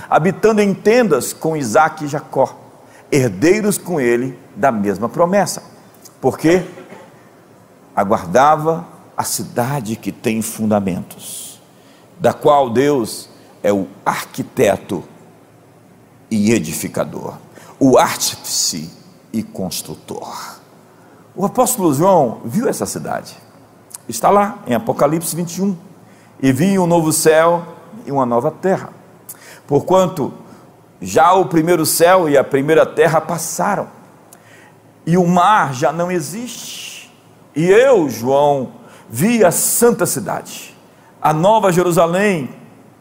habitando 0.09 0.61
em 0.61 0.72
tendas 0.75 1.33
com 1.33 1.57
Isaac 1.57 2.05
e 2.05 2.09
Jacó, 2.09 2.57
herdeiros 3.11 3.79
com 3.79 4.01
ele 4.01 4.38
da 4.55 4.72
mesma 4.72 5.09
promessa, 5.09 5.62
porque 6.20 6.62
aguardava 7.94 8.95
a 9.16 9.24
cidade 9.24 9.96
que 9.96 10.12
tem 10.12 10.42
fundamentos, 10.42 11.61
da 12.20 12.33
qual 12.33 12.68
Deus 12.68 13.29
é 13.62 13.72
o 13.72 13.87
arquiteto 14.05 15.02
e 16.31 16.52
edificador, 16.52 17.35
o 17.81 17.96
artífice 17.96 18.90
e 19.33 19.42
construtor. 19.42 20.61
O 21.35 21.44
apóstolo 21.44 21.94
João 21.94 22.40
viu 22.44 22.68
essa 22.68 22.87
cidade, 22.87 23.37
está 24.09 24.31
lá 24.31 24.59
em 24.66 24.74
Apocalipse 24.74 25.35
21 25.35 25.76
e 26.42 26.52
vi 26.52 26.79
um 26.79 26.87
novo 26.87 27.12
céu 27.12 27.64
e 28.05 28.12
uma 28.12 28.26
nova 28.26 28.50
terra. 28.50 28.90
Porquanto 29.66 30.33
já 31.00 31.33
o 31.33 31.46
primeiro 31.46 31.85
céu 31.85 32.29
e 32.29 32.37
a 32.37 32.44
primeira 32.44 32.87
terra 32.87 33.20
passaram, 33.20 33.88
e 35.05 35.16
o 35.16 35.26
mar 35.26 35.72
já 35.72 35.92
não 35.92 36.11
existe. 36.11 37.12
E 37.55 37.64
eu, 37.64 38.09
João, 38.09 38.72
vi 39.08 39.44
a 39.44 39.50
santa 39.50 40.06
cidade, 40.06 40.76
a 41.20 41.32
nova 41.32 41.72
Jerusalém, 41.72 42.50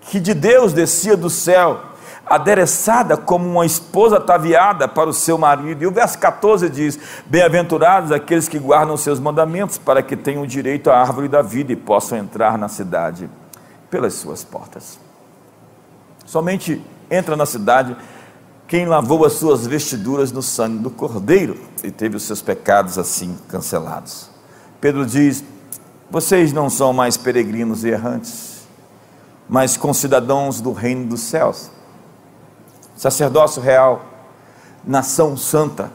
que 0.01 0.19
de 0.19 0.33
Deus 0.33 0.73
descia 0.73 1.17
do 1.17 1.29
céu, 1.29 1.81
adereçada 2.25 3.15
como 3.15 3.47
uma 3.47 3.65
esposa 3.65 4.17
ataviada 4.17 4.87
para 4.87 5.09
o 5.09 5.13
seu 5.13 5.37
marido. 5.37 5.83
E 5.83 5.87
o 5.87 5.91
verso 5.91 6.17
14 6.17 6.69
diz: 6.69 6.99
Bem-aventurados 7.25 8.11
aqueles 8.11 8.47
que 8.47 8.59
guardam 8.59 8.97
seus 8.97 9.19
mandamentos, 9.19 9.77
para 9.77 10.01
que 10.01 10.15
tenham 10.15 10.45
direito 10.45 10.89
à 10.89 10.99
árvore 10.99 11.27
da 11.27 11.41
vida 11.41 11.71
e 11.71 11.75
possam 11.75 12.17
entrar 12.17 12.57
na 12.57 12.67
cidade 12.67 13.29
pelas 13.89 14.13
suas 14.13 14.43
portas. 14.43 14.99
Somente 16.25 16.81
entra 17.09 17.35
na 17.35 17.45
cidade 17.45 17.95
quem 18.67 18.87
lavou 18.87 19.25
as 19.25 19.33
suas 19.33 19.67
vestiduras 19.67 20.31
no 20.31 20.41
sangue 20.41 20.79
do 20.79 20.89
Cordeiro 20.89 21.55
e 21.83 21.91
teve 21.91 22.17
os 22.17 22.23
seus 22.23 22.41
pecados 22.41 22.97
assim 22.97 23.37
cancelados. 23.47 24.29
Pedro 24.81 25.05
diz: 25.05 25.43
Vocês 26.15 26.53
não 26.53 26.69
são 26.69 26.93
mais 26.93 27.17
peregrinos 27.17 27.83
e 27.83 27.89
errantes, 27.89 28.65
mas 29.49 29.75
concidadãos 29.75 30.61
do 30.61 30.71
reino 30.71 31.07
dos 31.07 31.19
céus 31.19 31.69
sacerdócio 32.95 33.61
real, 33.61 34.01
nação 34.85 35.35
santa, 35.35 35.91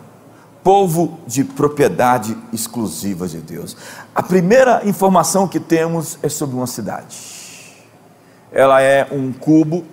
povo 0.63 1.19
de 1.27 1.43
propriedade 1.43 2.37
exclusiva 2.53 3.27
de 3.27 3.39
Deus. 3.39 3.75
A 4.15 4.23
primeira 4.23 4.83
informação 4.87 5.49
que 5.49 5.59
temos 5.59 6.19
é 6.23 6.29
sobre 6.29 6.55
uma 6.55 6.67
cidade. 6.67 7.17
Ela 8.53 8.83
é 8.83 9.09
um 9.11 9.33
cubo 9.33 9.87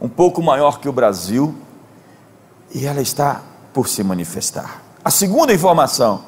um 0.00 0.08
pouco 0.08 0.40
maior 0.40 0.78
que 0.78 0.88
o 0.88 0.92
Brasil 0.92 1.52
e 2.72 2.86
ela 2.86 3.00
está 3.00 3.42
por 3.74 3.88
se 3.88 4.04
manifestar. 4.04 4.84
A 5.04 5.10
segunda 5.10 5.52
informação 5.52 6.27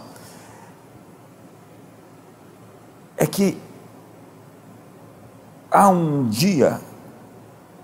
é 3.21 3.27
que 3.27 3.61
há 5.71 5.91
um 5.91 6.27
dia 6.27 6.81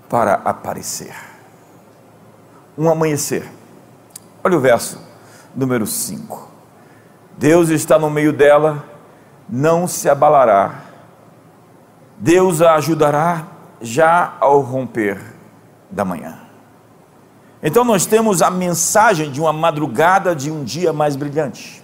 para 0.09 0.33
aparecer, 0.33 1.15
um 2.75 2.89
amanhecer. 2.89 3.47
Olha 4.43 4.57
o 4.57 4.59
verso 4.59 4.99
número 5.55 5.85
5. 5.85 6.49
Deus 7.37 7.69
está 7.69 7.99
no 7.99 8.09
meio 8.09 8.33
dela, 8.33 8.83
não 9.47 9.87
se 9.87 10.09
abalará. 10.09 10.81
Deus 12.17 12.59
a 12.63 12.73
ajudará 12.73 13.45
já 13.79 14.33
ao 14.39 14.59
romper 14.61 15.21
da 15.91 16.03
manhã. 16.03 16.39
Então 17.61 17.83
nós 17.83 18.07
temos 18.07 18.41
a 18.41 18.49
mensagem 18.49 19.31
de 19.31 19.39
uma 19.39 19.53
madrugada 19.53 20.35
de 20.35 20.49
um 20.49 20.63
dia 20.63 20.91
mais 20.91 21.15
brilhante, 21.15 21.83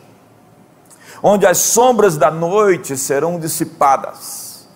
onde 1.26 1.48
as 1.48 1.58
sombras 1.60 2.18
da 2.18 2.30
noite 2.30 2.98
serão 2.98 3.40
dissipadas. 3.40 4.68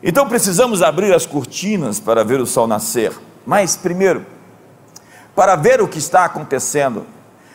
Então 0.00 0.28
precisamos 0.28 0.80
abrir 0.80 1.12
as 1.12 1.26
cortinas 1.26 1.98
para 1.98 2.24
ver 2.24 2.40
o 2.40 2.46
sol 2.46 2.68
nascer. 2.68 3.12
Mas 3.44 3.76
primeiro, 3.76 4.24
para 5.34 5.56
ver 5.56 5.80
o 5.80 5.88
que 5.88 5.98
está 5.98 6.24
acontecendo, 6.24 7.04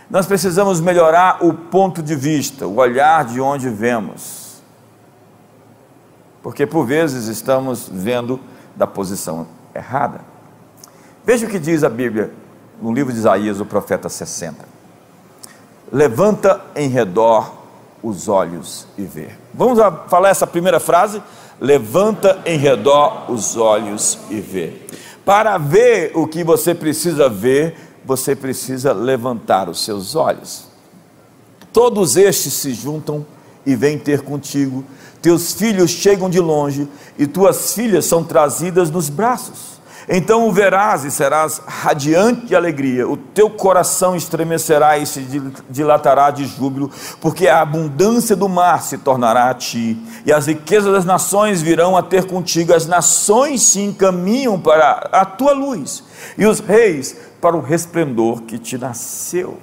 nós 0.10 0.26
precisamos 0.26 0.82
melhorar 0.82 1.46
o 1.46 1.54
ponto 1.54 2.04
de 2.04 2.16
vista, 2.16 2.68
o 2.68 2.76
olhar 2.78 3.24
de 3.24 3.40
onde 3.40 3.70
vemos. 3.70 4.62
Porque 6.44 6.66
por 6.66 6.86
vezes 6.86 7.28
estamos 7.28 7.90
vendo 7.90 8.40
da 8.76 8.86
posição 8.86 9.48
errada. 9.74 10.22
Veja 11.26 11.46
o 11.46 11.50
que 11.50 11.60
diz 11.60 11.84
a 11.84 11.90
Bíblia 11.90 12.32
no 12.82 12.94
livro 12.94 13.12
de 13.12 13.20
Isaías, 13.20 13.60
o 13.60 13.66
profeta 13.66 14.10
60. 14.10 14.66
Levanta 15.92 16.62
em 16.76 16.90
redor 16.90 17.67
os 18.02 18.28
olhos 18.28 18.88
e 18.98 19.04
vê. 19.04 19.30
Vamos 19.54 19.80
falar 20.08 20.30
essa 20.30 20.48
primeira 20.48 20.80
frase? 20.80 21.22
Levanta 21.60 22.40
em 22.46 22.58
redor 22.58 23.32
os 23.32 23.58
olhos 23.58 24.18
e 24.30 24.40
vê. 24.40 24.74
Para 25.26 25.58
ver 25.58 26.12
o 26.16 26.28
que 26.28 26.44
você 26.44 26.74
precisa 26.74 27.28
ver, 27.28 27.76
você 28.06 28.36
precisa 28.36 28.94
levantar 28.94 29.68
os 29.68 29.84
seus 29.84 30.16
olhos. 30.16 30.68
Todos 31.74 32.16
estes 32.16 32.54
se 32.54 32.74
juntam 32.74 33.26
e 33.66 33.76
vêm 33.76 34.00
ter 34.00 34.22
contigo. 34.22 34.86
Teus 35.22 35.54
filhos 35.54 35.92
chegam 35.92 36.30
de 36.30 36.40
longe 36.40 36.88
e 37.18 37.28
tuas 37.28 37.74
filhas 37.74 38.06
são 38.06 38.24
trazidas 38.24 38.90
nos 38.90 39.10
braços. 39.10 39.77
Então 40.10 40.48
o 40.48 40.54
verás 40.54 41.04
e 41.04 41.12
serás 41.12 41.62
radiante 41.68 42.46
de 42.46 42.56
alegria, 42.56 43.06
o 43.06 43.18
teu 43.18 43.50
coração 43.50 44.16
estremecerá 44.16 44.98
e 44.98 45.06
se 45.06 45.20
dilatará 45.70 46.32
de 46.32 46.46
júbilo, 46.46 46.90
porque 47.20 47.46
a 47.46 47.62
abundância 47.62 48.34
do 48.34 48.48
mar 48.48 48.82
se 48.82 48.98
tornará 48.98 49.50
a 49.50 49.54
ti, 49.54 50.02
e 50.26 50.32
as 50.32 50.48
riquezas 50.48 50.94
das 50.94 51.04
nações 51.04 51.62
virão 51.62 51.98
a 51.98 52.02
ter 52.02 52.26
contigo, 52.26 52.74
as 52.74 52.88
nações 52.88 53.62
se 53.64 53.82
encaminham 53.82 54.58
para 54.58 55.10
a 55.12 55.26
tua 55.26 55.52
luz, 55.52 56.02
e 56.38 56.46
os 56.46 56.62
reis 56.62 57.18
para 57.42 57.58
o 57.58 57.62
resplendor 57.62 58.44
que 58.44 58.58
te 58.58 58.78
nasceu. 58.78 59.58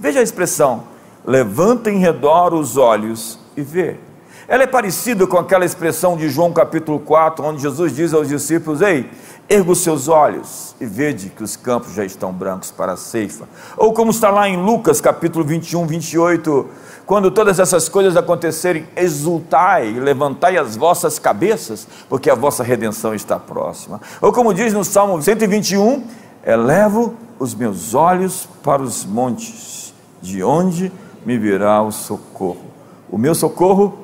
Veja 0.00 0.20
a 0.20 0.22
expressão: 0.22 0.84
levanta 1.26 1.90
em 1.90 1.98
redor 1.98 2.54
os 2.54 2.78
olhos 2.78 3.38
e 3.54 3.60
vê. 3.60 3.98
Ela 4.46 4.64
é 4.64 4.66
parecida 4.66 5.26
com 5.26 5.38
aquela 5.38 5.64
expressão 5.64 6.16
de 6.16 6.28
João 6.28 6.52
capítulo 6.52 6.98
4, 7.00 7.44
onde 7.44 7.62
Jesus 7.62 7.94
diz 7.94 8.12
aos 8.12 8.28
discípulos: 8.28 8.82
Ei, 8.82 9.08
erga 9.48 9.70
os 9.70 9.80
seus 9.80 10.08
olhos 10.08 10.74
e 10.80 10.86
vede 10.86 11.28
que 11.28 11.42
os 11.42 11.56
campos 11.56 11.92
já 11.92 12.04
estão 12.04 12.32
brancos 12.32 12.70
para 12.70 12.92
a 12.92 12.96
ceifa. 12.96 13.48
Ou 13.76 13.92
como 13.92 14.10
está 14.10 14.30
lá 14.30 14.48
em 14.48 14.56
Lucas 14.56 15.00
capítulo 15.00 15.44
21, 15.44 15.86
28, 15.86 16.66
quando 17.06 17.30
todas 17.30 17.58
essas 17.58 17.88
coisas 17.88 18.16
acontecerem, 18.16 18.86
exultai 18.96 19.88
e 19.88 20.00
levantai 20.00 20.56
as 20.56 20.76
vossas 20.76 21.18
cabeças, 21.18 21.86
porque 22.08 22.30
a 22.30 22.34
vossa 22.34 22.62
redenção 22.62 23.14
está 23.14 23.38
próxima. 23.38 24.00
Ou 24.22 24.32
como 24.32 24.54
diz 24.54 24.72
no 24.72 24.84
Salmo 24.84 25.20
121, 25.20 26.02
elevo 26.44 27.14
os 27.38 27.54
meus 27.54 27.94
olhos 27.94 28.48
para 28.62 28.82
os 28.82 29.04
montes, 29.04 29.92
de 30.22 30.42
onde 30.42 30.90
me 31.26 31.36
virá 31.36 31.82
o 31.82 31.92
socorro. 31.92 32.64
O 33.10 33.18
meu 33.18 33.34
socorro 33.34 33.98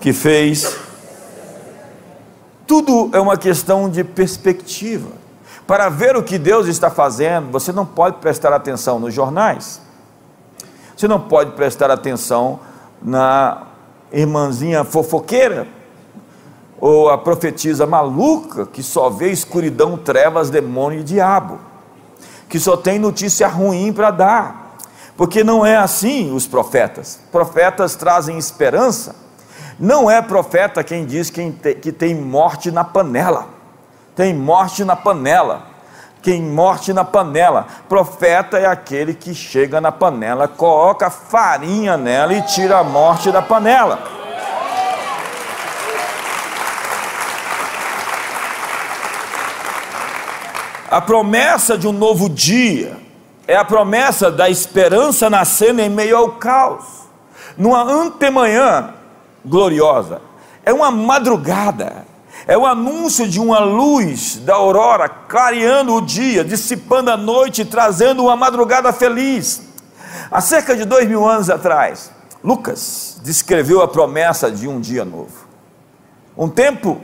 que 0.00 0.12
fez 0.12 0.76
tudo 2.68 3.08
é 3.14 3.18
uma 3.18 3.38
questão 3.38 3.88
de 3.88 4.04
perspectiva. 4.04 5.08
Para 5.66 5.88
ver 5.88 6.16
o 6.16 6.22
que 6.22 6.38
Deus 6.38 6.66
está 6.68 6.90
fazendo, 6.90 7.50
você 7.50 7.72
não 7.72 7.86
pode 7.86 8.18
prestar 8.18 8.52
atenção 8.52 9.00
nos 9.00 9.14
jornais. 9.14 9.80
Você 10.94 11.08
não 11.08 11.18
pode 11.18 11.52
prestar 11.52 11.90
atenção 11.90 12.60
na 13.02 13.62
irmãzinha 14.12 14.84
fofoqueira 14.84 15.66
ou 16.80 17.10
a 17.10 17.16
profetisa 17.16 17.86
maluca 17.86 18.66
que 18.66 18.82
só 18.82 19.08
vê 19.08 19.30
escuridão, 19.30 19.96
trevas, 19.96 20.50
demônio 20.50 21.00
e 21.00 21.04
diabo, 21.04 21.58
que 22.48 22.60
só 22.60 22.76
tem 22.76 22.98
notícia 22.98 23.48
ruim 23.48 23.92
para 23.92 24.10
dar. 24.10 24.76
Porque 25.16 25.42
não 25.42 25.64
é 25.64 25.76
assim 25.76 26.32
os 26.34 26.46
profetas. 26.46 27.18
Profetas 27.32 27.96
trazem 27.96 28.38
esperança 28.38 29.27
não 29.78 30.10
é 30.10 30.20
profeta 30.20 30.82
quem 30.82 31.04
diz 31.04 31.30
que 31.30 31.92
tem 31.92 32.14
morte 32.14 32.70
na 32.70 32.82
panela. 32.82 33.46
Tem 34.16 34.34
morte 34.34 34.84
na 34.84 34.96
panela. 34.96 35.62
Quem 36.20 36.42
morte 36.42 36.92
na 36.92 37.04
panela. 37.04 37.66
Profeta 37.88 38.58
é 38.58 38.66
aquele 38.66 39.14
que 39.14 39.32
chega 39.32 39.80
na 39.80 39.92
panela, 39.92 40.48
coloca 40.48 41.08
farinha 41.08 41.96
nela 41.96 42.34
e 42.34 42.42
tira 42.42 42.78
a 42.78 42.84
morte 42.84 43.30
da 43.30 43.40
panela. 43.40 44.02
A 50.90 51.00
promessa 51.00 51.78
de 51.78 51.86
um 51.86 51.92
novo 51.92 52.28
dia 52.28 52.96
é 53.46 53.54
a 53.54 53.64
promessa 53.64 54.30
da 54.30 54.50
esperança 54.50 55.30
nascendo 55.30 55.80
em 55.80 55.88
meio 55.88 56.16
ao 56.16 56.32
caos. 56.32 56.84
Numa 57.56 57.82
antemanhã, 57.82 58.94
gloriosa, 59.48 60.20
é 60.64 60.72
uma 60.72 60.90
madrugada, 60.90 62.04
é 62.46 62.56
o 62.56 62.66
anúncio 62.66 63.28
de 63.28 63.40
uma 63.40 63.58
luz 63.58 64.36
da 64.36 64.54
aurora 64.54 65.08
clareando 65.08 65.94
o 65.94 66.00
dia, 66.00 66.44
dissipando 66.44 67.10
a 67.10 67.16
noite, 67.16 67.64
trazendo 67.64 68.24
uma 68.24 68.36
madrugada 68.36 68.92
feliz. 68.92 69.62
Há 70.30 70.40
cerca 70.40 70.76
de 70.76 70.84
dois 70.84 71.08
mil 71.08 71.26
anos 71.26 71.50
atrás, 71.50 72.12
Lucas 72.44 73.20
descreveu 73.22 73.82
a 73.82 73.88
promessa 73.88 74.50
de 74.50 74.68
um 74.68 74.80
dia 74.80 75.04
novo, 75.04 75.48
um 76.36 76.48
tempo 76.48 77.00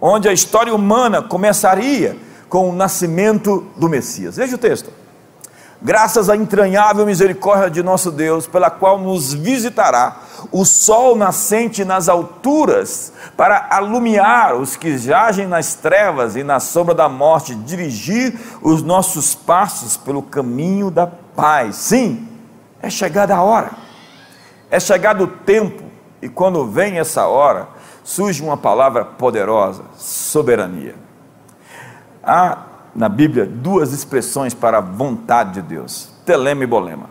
onde 0.00 0.28
a 0.28 0.32
história 0.32 0.74
humana 0.74 1.22
começaria 1.22 2.16
com 2.48 2.68
o 2.68 2.72
nascimento 2.72 3.66
do 3.76 3.88
Messias. 3.88 4.36
Veja 4.36 4.56
o 4.56 4.58
texto. 4.58 5.03
Graças 5.84 6.30
à 6.30 6.36
entranhável 6.36 7.04
misericórdia 7.04 7.70
de 7.70 7.82
nosso 7.82 8.10
Deus, 8.10 8.46
pela 8.46 8.70
qual 8.70 8.98
nos 8.98 9.34
visitará 9.34 10.16
o 10.50 10.64
sol 10.64 11.14
nascente 11.14 11.84
nas 11.84 12.08
alturas, 12.08 13.12
para 13.36 13.66
alumiar 13.70 14.54
os 14.54 14.76
que 14.76 14.96
jazem 14.96 15.46
nas 15.46 15.74
trevas 15.74 16.36
e 16.36 16.42
na 16.42 16.58
sombra 16.58 16.94
da 16.94 17.06
morte, 17.06 17.54
dirigir 17.54 18.34
os 18.62 18.82
nossos 18.82 19.34
passos 19.34 19.94
pelo 19.94 20.22
caminho 20.22 20.90
da 20.90 21.06
paz. 21.06 21.76
Sim, 21.76 22.30
é 22.80 22.88
chegada 22.88 23.36
a 23.36 23.42
hora, 23.42 23.72
é 24.70 24.80
chegado 24.80 25.24
o 25.24 25.28
tempo, 25.28 25.82
e 26.22 26.30
quando 26.30 26.66
vem 26.66 26.98
essa 26.98 27.26
hora, 27.26 27.68
surge 28.02 28.42
uma 28.42 28.56
palavra 28.56 29.04
poderosa: 29.04 29.82
soberania. 29.98 30.94
Há 32.22 32.73
na 32.94 33.08
Bíblia 33.08 33.44
duas 33.44 33.92
expressões 33.92 34.54
para 34.54 34.78
a 34.78 34.80
vontade 34.80 35.54
de 35.54 35.62
Deus: 35.62 36.08
telema 36.24 36.64
e 36.64 36.66
bolema. 36.66 37.10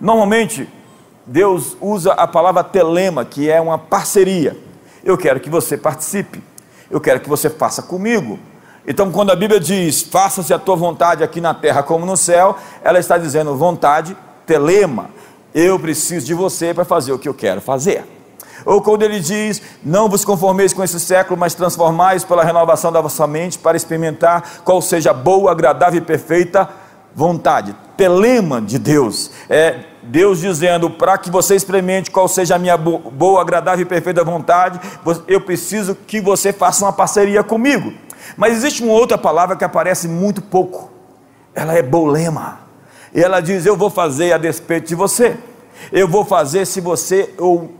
Normalmente, 0.00 0.68
Deus 1.26 1.76
usa 1.80 2.12
a 2.12 2.26
palavra 2.26 2.64
telema, 2.64 3.24
que 3.24 3.48
é 3.48 3.60
uma 3.60 3.78
parceria. 3.78 4.56
Eu 5.02 5.16
quero 5.16 5.40
que 5.40 5.48
você 5.48 5.76
participe, 5.76 6.42
eu 6.90 7.00
quero 7.00 7.20
que 7.20 7.28
você 7.28 7.48
faça 7.48 7.82
comigo. 7.82 8.38
Então, 8.86 9.10
quando 9.10 9.30
a 9.30 9.36
Bíblia 9.36 9.58
diz, 9.58 10.02
faça-se 10.02 10.52
a 10.52 10.58
tua 10.58 10.76
vontade 10.76 11.24
aqui 11.24 11.40
na 11.40 11.54
terra 11.54 11.82
como 11.82 12.04
no 12.04 12.16
céu, 12.16 12.56
ela 12.82 12.98
está 12.98 13.16
dizendo 13.16 13.56
vontade, 13.56 14.14
telema. 14.44 15.08
Eu 15.54 15.78
preciso 15.78 16.26
de 16.26 16.34
você 16.34 16.74
para 16.74 16.84
fazer 16.84 17.12
o 17.12 17.18
que 17.18 17.28
eu 17.28 17.34
quero 17.34 17.60
fazer. 17.60 18.13
Ou 18.64 18.80
quando 18.80 19.02
ele 19.02 19.20
diz, 19.20 19.60
não 19.82 20.08
vos 20.08 20.24
conformeis 20.24 20.72
com 20.72 20.82
esse 20.82 20.98
século, 20.98 21.38
mas 21.38 21.54
transformais 21.54 22.24
pela 22.24 22.44
renovação 22.44 22.90
da 22.90 23.00
vossa 23.00 23.26
mente 23.26 23.58
para 23.58 23.76
experimentar 23.76 24.60
qual 24.64 24.80
seja 24.80 25.10
a 25.10 25.14
boa, 25.14 25.50
agradável 25.50 25.98
e 25.98 26.04
perfeita 26.04 26.68
vontade, 27.14 27.76
telema 27.96 28.60
de 28.60 28.78
Deus. 28.78 29.30
É 29.48 29.80
Deus 30.02 30.40
dizendo: 30.40 30.90
para 30.90 31.16
que 31.18 31.30
você 31.30 31.54
experimente 31.54 32.10
qual 32.10 32.26
seja 32.26 32.56
a 32.56 32.58
minha 32.58 32.76
boa, 32.76 33.40
agradável 33.40 33.82
e 33.82 33.88
perfeita 33.88 34.24
vontade, 34.24 34.80
eu 35.28 35.40
preciso 35.40 35.94
que 35.94 36.20
você 36.20 36.52
faça 36.52 36.84
uma 36.84 36.92
parceria 36.92 37.42
comigo. 37.42 37.92
Mas 38.36 38.54
existe 38.54 38.82
uma 38.82 38.92
outra 38.92 39.18
palavra 39.18 39.54
que 39.54 39.64
aparece 39.64 40.08
muito 40.08 40.42
pouco 40.42 40.94
ela 41.54 41.74
é 41.74 41.82
bolema. 41.82 42.60
E 43.14 43.22
ela 43.22 43.40
diz: 43.40 43.64
Eu 43.64 43.76
vou 43.76 43.88
fazer 43.88 44.32
a 44.32 44.38
despeito 44.38 44.88
de 44.88 44.94
você. 44.94 45.36
Eu 45.92 46.08
vou 46.08 46.24
fazer 46.24 46.66
se 46.66 46.80
você 46.80 47.32
ou 47.38 47.72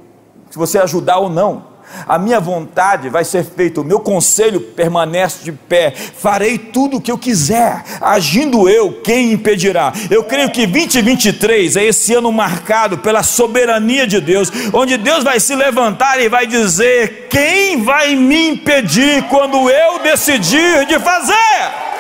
se 0.50 0.58
você 0.58 0.78
ajudar 0.78 1.18
ou 1.18 1.28
não. 1.28 1.74
A 2.08 2.18
minha 2.18 2.40
vontade 2.40 3.08
vai 3.08 3.24
ser 3.24 3.44
feita, 3.44 3.80
o 3.80 3.84
meu 3.84 4.00
conselho 4.00 4.60
permanece 4.60 5.44
de 5.44 5.52
pé. 5.52 5.90
Farei 5.90 6.58
tudo 6.58 6.96
o 6.96 7.00
que 7.00 7.10
eu 7.10 7.18
quiser. 7.18 7.84
Agindo 8.00 8.68
eu, 8.68 9.00
quem 9.02 9.32
impedirá? 9.32 9.92
Eu 10.10 10.24
creio 10.24 10.50
que 10.50 10.66
2023 10.66 11.76
é 11.76 11.84
esse 11.84 12.14
ano 12.14 12.32
marcado 12.32 12.98
pela 12.98 13.22
soberania 13.22 14.06
de 14.06 14.20
Deus, 14.20 14.50
onde 14.72 14.96
Deus 14.96 15.22
vai 15.22 15.38
se 15.38 15.54
levantar 15.54 16.20
e 16.20 16.28
vai 16.28 16.46
dizer: 16.46 17.28
Quem 17.30 17.82
vai 17.82 18.16
me 18.16 18.48
impedir 18.48 19.22
quando 19.28 19.70
eu 19.70 20.00
decidir 20.00 20.86
de 20.86 20.98
fazer? 20.98 21.93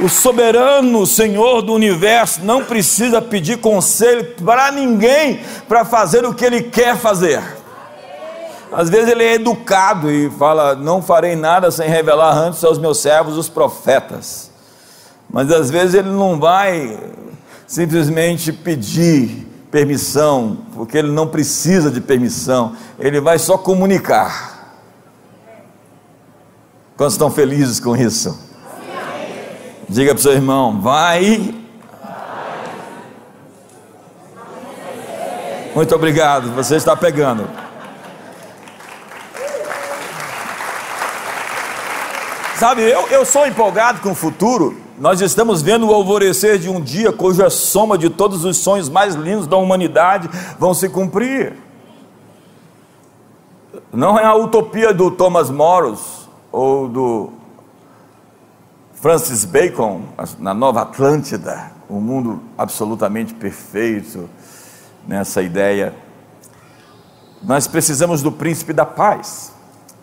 O 0.00 0.08
soberano 0.08 1.04
Senhor 1.04 1.60
do 1.60 1.72
universo 1.72 2.44
não 2.44 2.64
precisa 2.64 3.20
pedir 3.20 3.58
conselho 3.58 4.36
para 4.44 4.70
ninguém 4.70 5.40
para 5.66 5.84
fazer 5.84 6.24
o 6.24 6.32
que 6.32 6.44
ele 6.44 6.62
quer 6.62 6.96
fazer. 6.96 7.42
Às 8.70 8.88
vezes 8.88 9.08
ele 9.08 9.24
é 9.24 9.34
educado 9.34 10.08
e 10.08 10.30
fala: 10.30 10.76
Não 10.76 11.02
farei 11.02 11.34
nada 11.34 11.70
sem 11.72 11.88
revelar 11.88 12.32
antes 12.36 12.62
aos 12.62 12.78
meus 12.78 12.98
servos, 12.98 13.36
os 13.36 13.48
profetas. 13.48 14.52
Mas 15.28 15.50
às 15.50 15.68
vezes 15.68 15.94
ele 15.94 16.10
não 16.10 16.38
vai 16.38 16.96
simplesmente 17.66 18.52
pedir 18.52 19.46
permissão, 19.68 20.58
porque 20.74 20.96
ele 20.96 21.10
não 21.10 21.26
precisa 21.26 21.90
de 21.90 22.00
permissão, 22.00 22.74
ele 23.00 23.20
vai 23.20 23.38
só 23.38 23.58
comunicar. 23.58 24.76
Quantos 26.96 27.14
estão 27.14 27.30
felizes 27.30 27.80
com 27.80 27.96
isso? 27.96 28.47
Diga 29.88 30.12
para 30.12 30.18
o 30.18 30.22
seu 30.22 30.32
irmão, 30.32 30.80
vai. 30.80 31.54
Muito 35.74 35.94
obrigado, 35.94 36.52
você 36.52 36.76
está 36.76 36.94
pegando. 36.94 37.48
Sabe, 42.56 42.82
eu, 42.82 43.06
eu 43.08 43.24
sou 43.24 43.46
empolgado 43.46 44.00
com 44.00 44.10
o 44.10 44.14
futuro. 44.14 44.76
Nós 44.98 45.20
estamos 45.20 45.62
vendo 45.62 45.88
o 45.88 45.94
alvorecer 45.94 46.58
de 46.58 46.68
um 46.68 46.80
dia 46.80 47.12
cuja 47.12 47.48
soma 47.48 47.96
de 47.96 48.10
todos 48.10 48.44
os 48.44 48.58
sonhos 48.58 48.88
mais 48.88 49.14
lindos 49.14 49.46
da 49.46 49.56
humanidade 49.56 50.28
vão 50.58 50.74
se 50.74 50.88
cumprir. 50.88 51.54
Não 53.92 54.18
é 54.18 54.24
a 54.24 54.34
utopia 54.34 54.92
do 54.92 55.10
Thomas 55.10 55.48
Moros 55.48 56.28
ou 56.50 56.88
do 56.88 57.37
Francis 59.00 59.44
Bacon, 59.44 60.02
na 60.40 60.52
Nova 60.52 60.82
Atlântida, 60.82 61.70
um 61.88 62.00
mundo 62.00 62.42
absolutamente 62.58 63.32
perfeito, 63.32 64.28
nessa 65.06 65.40
ideia. 65.40 65.94
Nós 67.40 67.68
precisamos 67.68 68.22
do 68.22 68.32
príncipe 68.32 68.72
da 68.72 68.84
paz, 68.84 69.52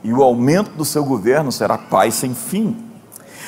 e 0.02 0.14
o 0.14 0.24
aumento 0.24 0.72
do 0.72 0.86
seu 0.86 1.04
governo 1.04 1.52
será 1.52 1.78
paz 1.78 2.14
sem 2.14 2.34
fim. 2.34 2.90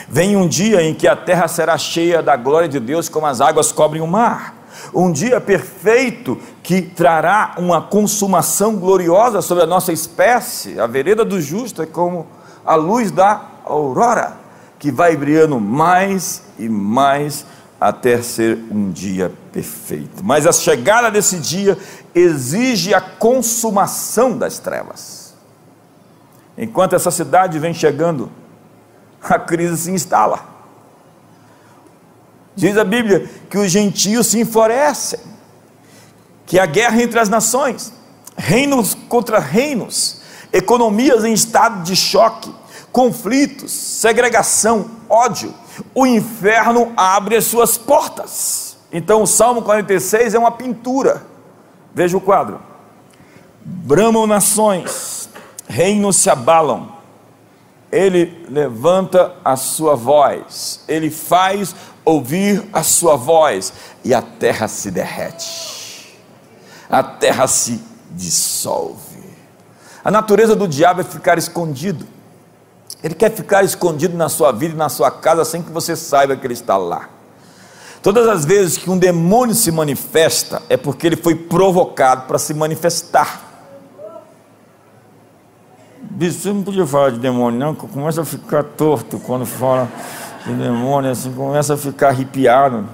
Vem 0.09 0.35
um 0.35 0.49
dia 0.49 0.81
em 0.81 0.93
que 0.93 1.07
a 1.07 1.15
terra 1.15 1.47
será 1.47 1.77
cheia 1.77 2.21
da 2.21 2.35
glória 2.35 2.67
de 2.67 2.81
Deus, 2.81 3.07
como 3.07 3.25
as 3.25 3.39
águas 3.39 3.71
cobrem 3.71 4.01
o 4.01 4.07
mar. 4.07 4.53
Um 4.93 5.13
dia 5.13 5.39
perfeito 5.39 6.37
que 6.61 6.81
trará 6.81 7.55
uma 7.57 7.81
consumação 7.81 8.75
gloriosa 8.75 9.41
sobre 9.41 9.63
a 9.63 9.67
nossa 9.67 9.93
espécie. 9.93 10.77
A 10.77 10.87
vereda 10.87 11.23
do 11.23 11.39
justo 11.39 11.81
é 11.81 11.85
como 11.85 12.27
a 12.65 12.75
luz 12.75 13.11
da 13.11 13.43
aurora 13.63 14.46
que 14.79 14.91
vai 14.91 15.15
brilhando 15.15 15.59
mais 15.59 16.43
e 16.57 16.69
mais 16.69 17.45
até 17.79 18.21
ser 18.21 18.57
um 18.71 18.91
dia 18.91 19.31
perfeito. 19.51 20.23
Mas 20.23 20.47
a 20.47 20.51
chegada 20.51 21.11
desse 21.11 21.37
dia 21.37 21.77
exige 22.13 22.93
a 22.93 23.01
consumação 23.01 24.37
das 24.37 24.59
trevas. 24.59 25.35
Enquanto 26.57 26.95
essa 26.95 27.11
cidade 27.11 27.59
vem 27.59 27.73
chegando, 27.73 28.31
a 29.21 29.37
crise 29.37 29.77
se 29.77 29.91
instala. 29.91 30.43
Diz 32.55 32.75
a 32.77 32.83
Bíblia 32.83 33.29
que 33.49 33.57
os 33.57 33.69
gentios 33.71 34.27
se 34.27 34.39
enfurecem, 34.39 35.19
que 36.47 36.57
a 36.57 36.65
guerra 36.65 37.01
entre 37.01 37.19
as 37.19 37.29
nações, 37.29 37.93
reinos 38.35 38.95
contra 38.95 39.37
reinos, 39.37 40.21
economias 40.51 41.23
em 41.23 41.33
estado 41.33 41.83
de 41.83 41.95
choque, 41.95 42.51
conflitos, 42.97 43.71
segregação, 43.71 44.89
ódio, 45.07 45.53
o 45.93 46.07
inferno 46.07 46.93
abre 46.97 47.35
as 47.35 47.45
suas 47.45 47.77
portas. 47.77 48.75
Então 48.91 49.21
o 49.21 49.27
Salmo 49.27 49.61
46 49.61 50.33
é 50.33 50.39
uma 50.39 50.49
pintura. 50.49 51.23
Veja 51.93 52.17
o 52.17 52.21
quadro. 52.21 52.59
Bramam 53.63 54.25
nações, 54.25 55.29
reinos 55.69 56.15
se 56.15 56.27
abalam. 56.27 56.91
Ele 57.91 58.43
levanta 58.49 59.35
a 59.45 59.55
sua 59.55 59.95
voz, 59.95 60.83
ele 60.87 61.11
faz 61.11 61.75
ouvir 62.03 62.67
a 62.73 62.81
sua 62.81 63.15
voz 63.15 63.73
e 64.03 64.11
a 64.11 64.23
terra 64.23 64.67
se 64.67 64.89
derrete. 64.89 66.19
A 66.89 67.03
terra 67.03 67.45
se 67.45 67.79
dissolve. 68.09 69.23
A 70.03 70.09
natureza 70.09 70.55
do 70.55 70.67
diabo 70.67 71.01
é 71.01 71.03
ficar 71.03 71.37
escondido. 71.37 72.16
Ele 73.03 73.13
quer 73.13 73.31
ficar 73.31 73.63
escondido 73.63 74.17
na 74.17 74.27
sua 74.27 74.51
vida 74.51 74.73
e 74.73 74.77
na 74.77 74.89
sua 74.89 75.11
casa 75.11 75.45
sem 75.45 75.61
que 75.61 75.71
você 75.71 75.95
saiba 75.95 76.35
que 76.35 76.45
ele 76.45 76.53
está 76.53 76.77
lá. 76.77 77.09
Todas 78.01 78.27
as 78.27 78.45
vezes 78.45 78.77
que 78.77 78.89
um 78.89 78.97
demônio 78.97 79.53
se 79.53 79.71
manifesta, 79.71 80.61
é 80.69 80.77
porque 80.77 81.05
ele 81.05 81.15
foi 81.15 81.35
provocado 81.35 82.23
para 82.27 82.39
se 82.39 82.53
manifestar. 82.53 83.43
Bicho, 86.01 86.39
você 86.39 86.53
não 86.53 86.63
podia 86.63 86.87
falar 86.87 87.11
de 87.11 87.19
demônio, 87.19 87.59
não, 87.59 87.75
começa 87.75 88.21
a 88.21 88.25
ficar 88.25 88.63
torto 88.63 89.19
quando 89.19 89.45
fala 89.45 89.89
de 90.45 90.53
demônio, 90.53 91.11
assim, 91.11 91.31
começa 91.33 91.73
a 91.73 91.77
ficar 91.77 92.09
arrepiado. 92.09 92.87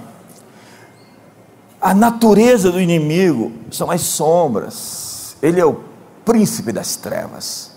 A 1.80 1.94
natureza 1.94 2.72
do 2.72 2.80
inimigo 2.80 3.52
são 3.70 3.90
as 3.90 4.00
sombras, 4.00 5.36
ele 5.42 5.60
é 5.60 5.64
o 5.64 5.80
príncipe 6.24 6.72
das 6.72 6.96
trevas 6.96 7.73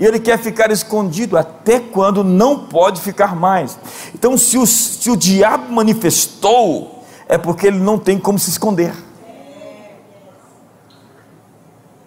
e 0.00 0.06
ele 0.06 0.18
quer 0.18 0.38
ficar 0.38 0.70
escondido 0.70 1.36
até 1.36 1.78
quando 1.78 2.24
não 2.24 2.60
pode 2.60 3.02
ficar 3.02 3.36
mais. 3.36 3.78
Então, 4.14 4.36
se 4.38 4.56
o, 4.56 4.66
se 4.66 5.10
o 5.10 5.16
diabo 5.16 5.70
manifestou, 5.70 7.04
é 7.28 7.36
porque 7.36 7.66
ele 7.66 7.78
não 7.78 7.98
tem 7.98 8.18
como 8.18 8.38
se 8.38 8.48
esconder. 8.48 8.94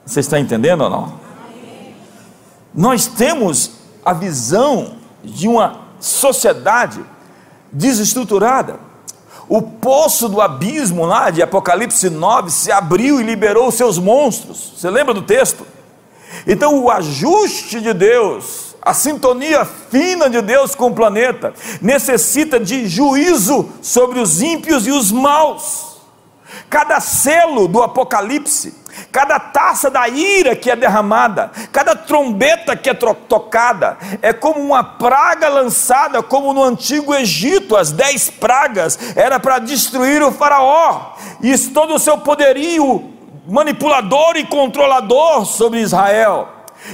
Você 0.03 0.21
está 0.21 0.39
entendendo 0.39 0.81
ou 0.81 0.89
não? 0.89 1.13
Nós 2.73 3.05
temos 3.05 3.71
a 4.03 4.11
visão 4.11 4.95
de 5.23 5.47
uma 5.47 5.81
sociedade 5.99 6.99
desestruturada. 7.71 8.79
O 9.47 9.61
poço 9.61 10.27
do 10.27 10.41
abismo 10.41 11.05
lá 11.05 11.29
de 11.29 11.43
Apocalipse 11.43 12.09
9 12.09 12.49
se 12.49 12.71
abriu 12.71 13.21
e 13.21 13.23
liberou 13.23 13.69
seus 13.69 13.99
monstros. 13.99 14.73
Você 14.75 14.89
lembra 14.89 15.13
do 15.13 15.21
texto? 15.21 15.63
Então, 16.45 16.79
o 16.79 16.91
ajuste 16.91 17.79
de 17.79 17.93
Deus, 17.93 18.75
a 18.81 18.93
sintonia 18.93 19.63
fina 19.63 20.29
de 20.29 20.41
Deus 20.41 20.75
com 20.75 20.87
o 20.87 20.93
planeta, 20.93 21.53
necessita 21.81 22.59
de 22.59 22.87
juízo 22.87 23.69
sobre 23.81 24.19
os 24.19 24.41
ímpios 24.41 24.85
e 24.85 24.91
os 24.91 25.11
maus. 25.11 25.93
Cada 26.69 26.99
selo 26.99 27.67
do 27.67 27.81
Apocalipse, 27.81 28.75
cada 29.11 29.39
taça 29.39 29.89
da 29.89 30.07
ira 30.07 30.55
que 30.55 30.69
é 30.69 30.75
derramada, 30.75 31.51
cada 31.71 31.95
trombeta 31.95 32.75
que 32.75 32.89
é 32.89 32.93
tocada, 32.93 33.97
é 34.21 34.33
como 34.33 34.59
uma 34.59 34.83
praga 34.83 35.47
lançada, 35.47 36.21
como 36.21 36.53
no 36.53 36.63
antigo 36.63 37.13
Egito, 37.13 37.75
as 37.75 37.91
dez 37.91 38.29
pragas, 38.29 38.99
era 39.15 39.39
para 39.39 39.59
destruir 39.59 40.21
o 40.21 40.31
Faraó, 40.31 41.15
e 41.41 41.57
todo 41.57 41.95
o 41.95 41.99
seu 41.99 42.17
poderio 42.17 43.12
manipulador 43.47 44.35
e 44.35 44.45
controlador 44.45 45.45
sobre 45.45 45.79
Israel. 45.79 46.49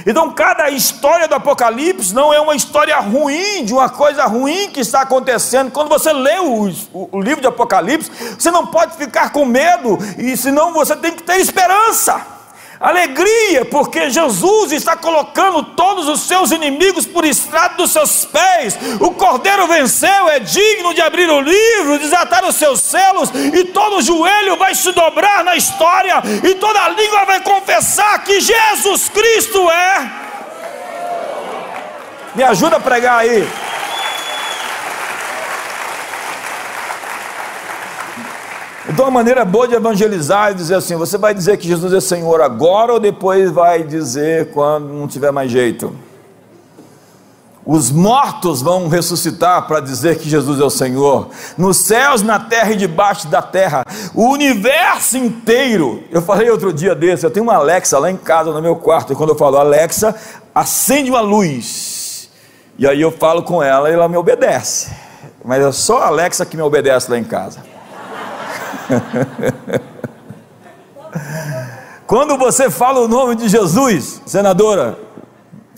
Então, 0.06 0.32
cada 0.32 0.70
história 0.70 1.26
do 1.26 1.34
Apocalipse 1.34 2.14
não 2.14 2.32
é 2.32 2.40
uma 2.40 2.54
história 2.54 2.96
ruim, 3.00 3.64
de 3.64 3.72
uma 3.72 3.88
coisa 3.88 4.24
ruim 4.24 4.70
que 4.70 4.80
está 4.80 5.00
acontecendo. 5.00 5.70
Quando 5.72 5.88
você 5.88 6.12
lê 6.12 6.38
o, 6.38 6.70
o, 6.92 7.20
livro 7.20 7.40
de 7.40 7.48
Apocalipse, 7.48 8.10
você 8.38 8.50
não 8.50 8.66
pode 8.66 8.96
ficar 8.96 9.32
com 9.32 9.44
medo, 9.44 9.98
e 10.16 10.36
senão 10.36 10.72
você 10.72 10.94
tem 10.94 11.12
que 11.12 11.22
ter 11.22 11.38
esperança. 11.38 12.39
Alegria, 12.80 13.66
porque 13.66 14.08
Jesus 14.08 14.72
está 14.72 14.96
colocando 14.96 15.62
todos 15.62 16.08
os 16.08 16.22
seus 16.22 16.50
inimigos 16.50 17.04
por 17.04 17.26
estrado 17.26 17.76
dos 17.76 17.90
seus 17.90 18.24
pés. 18.24 18.74
O 18.98 19.10
Cordeiro 19.10 19.66
venceu, 19.66 20.30
é 20.30 20.38
digno 20.38 20.94
de 20.94 21.02
abrir 21.02 21.28
o 21.28 21.42
livro, 21.42 21.98
desatar 21.98 22.42
os 22.42 22.56
seus 22.56 22.80
selos, 22.80 23.30
e 23.34 23.64
todo 23.64 24.00
joelho 24.00 24.56
vai 24.56 24.74
se 24.74 24.90
dobrar 24.92 25.44
na 25.44 25.56
história, 25.56 26.22
e 26.42 26.54
toda 26.54 26.88
língua 26.88 27.26
vai 27.26 27.40
confessar 27.42 28.24
que 28.24 28.40
Jesus 28.40 29.10
Cristo 29.10 29.70
é. 29.70 30.10
Me 32.34 32.42
ajuda 32.44 32.76
a 32.76 32.80
pregar 32.80 33.18
aí. 33.18 33.46
Então, 38.88 39.04
uma 39.04 39.10
maneira 39.10 39.44
boa 39.44 39.68
de 39.68 39.74
evangelizar 39.74 40.50
é 40.50 40.54
dizer 40.54 40.76
assim: 40.76 40.96
você 40.96 41.18
vai 41.18 41.34
dizer 41.34 41.58
que 41.58 41.68
Jesus 41.68 41.92
é 41.92 42.00
Senhor 42.00 42.40
agora 42.40 42.92
ou 42.92 43.00
depois 43.00 43.50
vai 43.50 43.82
dizer 43.82 44.50
quando 44.52 44.88
não 44.88 45.06
tiver 45.06 45.30
mais 45.30 45.50
jeito? 45.50 45.94
Os 47.64 47.90
mortos 47.90 48.62
vão 48.62 48.88
ressuscitar 48.88 49.66
para 49.66 49.80
dizer 49.80 50.18
que 50.18 50.28
Jesus 50.28 50.58
é 50.58 50.64
o 50.64 50.70
Senhor. 50.70 51.28
Nos 51.58 51.76
céus, 51.76 52.22
na 52.22 52.40
terra 52.40 52.72
e 52.72 52.76
debaixo 52.76 53.28
da 53.28 53.42
terra. 53.42 53.84
O 54.14 54.30
universo 54.30 55.18
inteiro. 55.18 56.02
Eu 56.10 56.22
falei 56.22 56.50
outro 56.50 56.72
dia 56.72 56.94
desse, 56.94 57.24
eu 57.24 57.30
tenho 57.30 57.44
uma 57.44 57.56
Alexa 57.56 57.98
lá 57.98 58.10
em 58.10 58.16
casa, 58.16 58.50
no 58.50 58.62
meu 58.62 58.76
quarto, 58.76 59.12
e 59.12 59.16
quando 59.16 59.30
eu 59.30 59.36
falo 59.36 59.58
Alexa, 59.58 60.14
acende 60.54 61.10
uma 61.10 61.20
luz. 61.20 62.30
E 62.78 62.88
aí 62.88 63.00
eu 63.00 63.12
falo 63.12 63.42
com 63.42 63.62
ela 63.62 63.90
e 63.90 63.92
ela 63.92 64.08
me 64.08 64.16
obedece. 64.16 64.90
Mas 65.44 65.62
é 65.62 65.70
só 65.70 65.98
a 65.98 66.06
Alexa 66.06 66.46
que 66.46 66.56
me 66.56 66.62
obedece 66.62 67.10
lá 67.10 67.18
em 67.18 67.24
casa. 67.24 67.69
Quando 72.06 72.36
você 72.36 72.70
fala 72.70 73.00
o 73.00 73.08
nome 73.08 73.36
de 73.36 73.48
Jesus, 73.48 74.20
senadora 74.26 74.98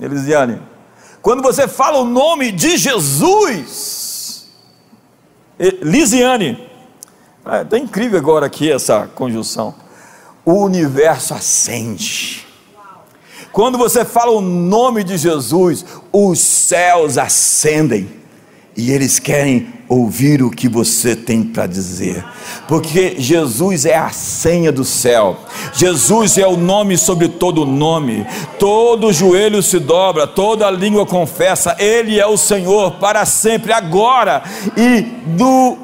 Elisiane, 0.01 0.61
quando 1.21 1.43
você 1.43 1.69
fala 1.69 1.99
o 1.99 2.05
nome 2.05 2.51
de 2.51 2.77
Jesus, 2.77 4.49
Lisiane, 5.83 6.69
é, 7.45 7.65
tá 7.65 7.79
incrível 7.79 8.19
agora 8.19 8.47
aqui 8.47 8.73
essa 8.73 9.09
conjunção. 9.15 9.75
O 10.45 10.55
universo 10.55 11.35
acende. 11.35 12.47
Quando 13.53 13.77
você 13.77 14.05
fala 14.05 14.33
o 14.33 14.41
nome 14.41 15.05
de 15.05 15.19
Jesus, 15.19 15.85
os 16.11 16.41
céus 16.41 17.19
acendem 17.19 18.22
e 18.77 18.91
eles 18.91 19.19
querem 19.19 19.69
ouvir 19.89 20.43
o 20.43 20.51
que 20.51 20.69
você 20.69 21.15
tem 21.15 21.43
para 21.43 21.67
dizer, 21.67 22.25
porque 22.67 23.17
Jesus 23.19 23.85
é 23.85 23.95
a 23.95 24.09
senha 24.11 24.73
do 24.73 24.85
céu, 24.85 25.37
Jesus 25.75 26.39
é 26.39 26.47
o 26.47 26.57
nome 26.57 26.97
sobre 26.97 27.29
todo 27.29 27.67
nome, 27.67 28.27
todo 28.59 29.13
joelho 29.13 29.63
se 29.63 29.79
dobra, 29.79 30.27
toda 30.27 30.71
língua 30.71 31.05
confessa, 31.05 31.77
Ele 31.79 32.19
é 32.19 32.27
o 32.27 32.39
Senhor 32.39 32.93
para 32.93 33.27
sempre, 33.27 33.73
agora 33.73 34.43
e 34.75 35.03
do 35.37 35.77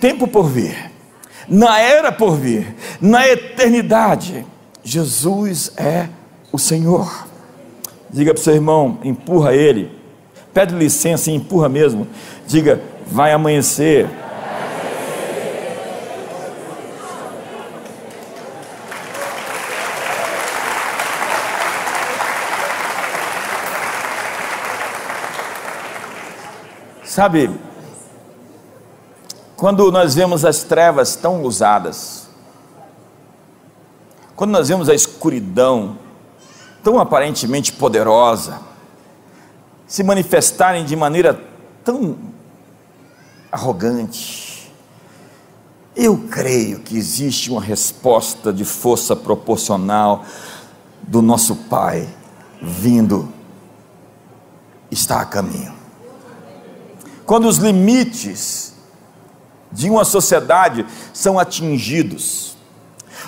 tempo 0.00 0.28
por 0.28 0.48
vir, 0.48 0.92
na 1.48 1.80
era 1.80 2.12
por 2.12 2.36
vir, 2.36 2.76
na 3.00 3.26
eternidade, 3.26 4.46
Jesus 4.84 5.72
é 5.76 6.08
o 6.52 6.58
Senhor. 6.58 7.26
Diga 8.08 8.34
para 8.34 8.40
o 8.40 8.44
seu 8.44 8.54
irmão, 8.54 8.98
empurra 9.02 9.54
ele 9.54 10.01
Pede 10.52 10.74
licença 10.74 11.30
e 11.30 11.34
empurra 11.34 11.68
mesmo. 11.68 12.06
Diga, 12.46 12.80
vai 13.06 13.32
amanhecer. 13.32 14.08
Sabe, 27.04 27.50
quando 29.54 29.92
nós 29.92 30.14
vemos 30.14 30.46
as 30.46 30.62
trevas 30.62 31.14
tão 31.14 31.42
usadas, 31.42 32.26
quando 34.34 34.50
nós 34.50 34.68
vemos 34.68 34.88
a 34.88 34.94
escuridão 34.94 35.98
tão 36.82 36.98
aparentemente 36.98 37.70
poderosa, 37.70 38.58
se 39.92 40.02
manifestarem 40.02 40.86
de 40.86 40.96
maneira 40.96 41.38
tão 41.84 42.16
arrogante. 43.52 44.72
Eu 45.94 46.16
creio 46.30 46.80
que 46.80 46.96
existe 46.96 47.50
uma 47.50 47.60
resposta 47.60 48.50
de 48.54 48.64
força 48.64 49.14
proporcional 49.14 50.24
do 51.02 51.20
nosso 51.20 51.54
Pai 51.68 52.08
vindo, 52.62 53.30
está 54.90 55.20
a 55.20 55.26
caminho. 55.26 55.74
Quando 57.26 57.46
os 57.46 57.58
limites 57.58 58.72
de 59.70 59.90
uma 59.90 60.06
sociedade 60.06 60.86
são 61.12 61.38
atingidos, 61.38 62.56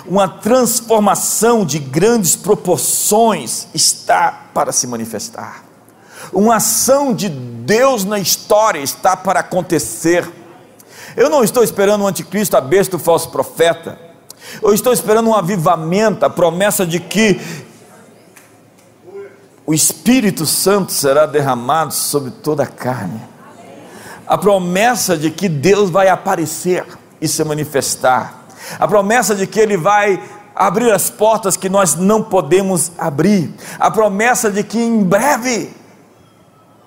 uma 0.03 0.27
transformação 0.27 1.63
de 1.63 1.77
grandes 1.77 2.35
proporções 2.35 3.67
está 3.71 4.49
para 4.51 4.71
se 4.71 4.87
manifestar. 4.87 5.64
Uma 6.31 6.57
ação 6.57 7.13
de 7.13 7.29
Deus 7.29 8.05
na 8.05 8.19
história 8.19 8.79
está 8.79 9.15
para 9.15 9.39
acontecer. 9.39 10.29
Eu 11.15 11.29
não 11.29 11.43
estou 11.43 11.63
esperando 11.63 12.03
o 12.03 12.07
anticristo, 12.07 12.57
a 12.57 12.61
besta, 12.61 12.95
o 12.95 12.99
falso 12.99 13.29
profeta. 13.29 13.97
Eu 14.61 14.73
estou 14.73 14.93
esperando 14.93 15.29
um 15.29 15.35
avivamento, 15.35 16.25
a 16.25 16.29
promessa 16.29 16.85
de 16.85 16.99
que 16.99 17.39
o 19.65 19.73
Espírito 19.73 20.45
Santo 20.45 20.91
será 20.91 21.25
derramado 21.25 21.93
sobre 21.93 22.31
toda 22.31 22.63
a 22.63 22.67
carne. 22.67 23.19
A 24.27 24.37
promessa 24.37 25.17
de 25.17 25.31
que 25.31 25.49
Deus 25.49 25.89
vai 25.89 26.07
aparecer 26.07 26.85
e 27.19 27.27
se 27.27 27.43
manifestar. 27.43 28.45
A 28.79 28.87
promessa 28.87 29.33
de 29.33 29.47
que 29.47 29.59
Ele 29.59 29.77
vai 29.77 30.21
abrir 30.55 30.91
as 30.91 31.09
portas 31.09 31.57
que 31.57 31.69
nós 31.69 31.95
não 31.95 32.21
podemos 32.23 32.91
abrir. 32.97 33.53
A 33.79 33.89
promessa 33.89 34.51
de 34.51 34.63
que 34.63 34.79
em 34.79 35.03
breve 35.03 35.71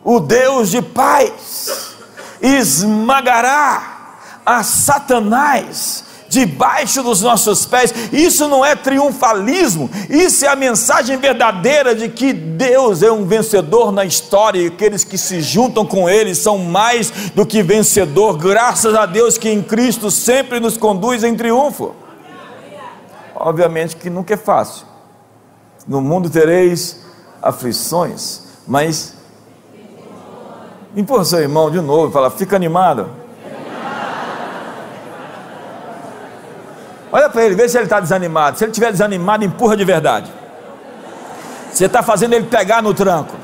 o 0.05 0.21
Deus 0.21 0.71
de 0.71 0.81
paz 0.81 1.95
esmagará 2.41 3.97
a 4.45 4.63
Satanás 4.63 6.05
debaixo 6.29 7.03
dos 7.03 7.23
nossos 7.23 7.65
pés. 7.67 7.93
Isso 8.13 8.49
não 8.49 8.65
é 8.65 8.77
triunfalismo, 8.77 9.91
isso 10.09 10.45
é 10.45 10.49
a 10.49 10.57
mensagem 10.57 11.17
verdadeira 11.17 11.95
de 11.95 12.09
que 12.09 12.33
Deus 12.33 13.03
é 13.03 13.11
um 13.11 13.25
vencedor 13.25 13.91
na 13.91 14.05
história 14.05 14.61
e 14.61 14.67
aqueles 14.67 15.05
que 15.05 15.19
se 15.19 15.41
juntam 15.41 15.87
com 15.87 16.09
Ele 16.09 16.35
são 16.35 16.59
mais 16.59 17.11
do 17.35 17.47
que 17.47 17.63
vencedor, 17.63 18.37
graças 18.37 18.95
a 18.95 19.07
Deus 19.07 19.39
que 19.39 19.49
em 19.49 19.63
Cristo 19.63 20.11
sempre 20.11 20.61
nos 20.61 20.77
conduz 20.77 21.25
em 21.25 21.35
triunfo. 21.35 21.95
Obviamente 23.35 23.97
que 23.97 24.11
nunca 24.11 24.35
é 24.35 24.37
fácil. 24.37 24.87
No 25.87 26.01
mundo 26.01 26.29
tereis 26.29 27.01
aflições, 27.41 28.43
mas 28.67 29.15
Empurra 30.99 31.25
seu 31.25 31.39
irmão 31.39 31.71
de 31.71 31.81
novo 31.81 32.09
e 32.09 32.13
fala: 32.13 32.29
fica 32.29 32.57
animado. 32.57 33.09
Olha 37.13 37.31
para 37.31 37.45
ele, 37.45 37.55
vê 37.55 37.69
se 37.69 37.79
ele 37.79 37.85
está 37.85 38.01
desanimado. 38.01 38.59
Se 38.59 38.65
ele 38.65 38.73
estiver 38.73 38.91
desanimado, 38.91 39.45
empurra 39.45 39.77
de 39.77 39.85
verdade. 39.85 40.33
Você 41.71 41.85
está 41.85 42.03
fazendo 42.03 42.33
ele 42.33 42.47
pegar 42.47 42.83
no 42.83 42.93
tranco. 42.93 43.37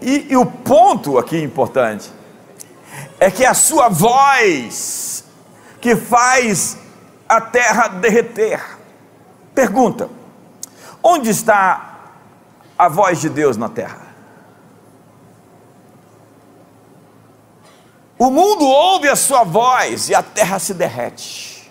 E, 0.00 0.28
e, 0.30 0.36
o 0.36 0.46
ponto 0.46 1.18
aqui 1.18 1.42
importante 1.42 2.12
é 3.18 3.28
que 3.28 3.44
a 3.44 3.54
sua 3.54 3.88
voz 3.88 5.24
que 5.80 5.96
faz 5.96 6.78
a 7.28 7.40
terra 7.40 7.88
derreter. 7.88 8.62
Pergunta: 9.52 10.08
Onde 11.08 11.30
está 11.30 12.00
a 12.76 12.88
voz 12.88 13.20
de 13.20 13.28
Deus 13.28 13.56
na 13.56 13.68
terra? 13.68 14.08
O 18.18 18.28
mundo 18.28 18.64
ouve 18.64 19.08
a 19.08 19.14
sua 19.14 19.44
voz 19.44 20.08
e 20.08 20.16
a 20.16 20.22
terra 20.22 20.58
se 20.58 20.74
derrete. 20.74 21.70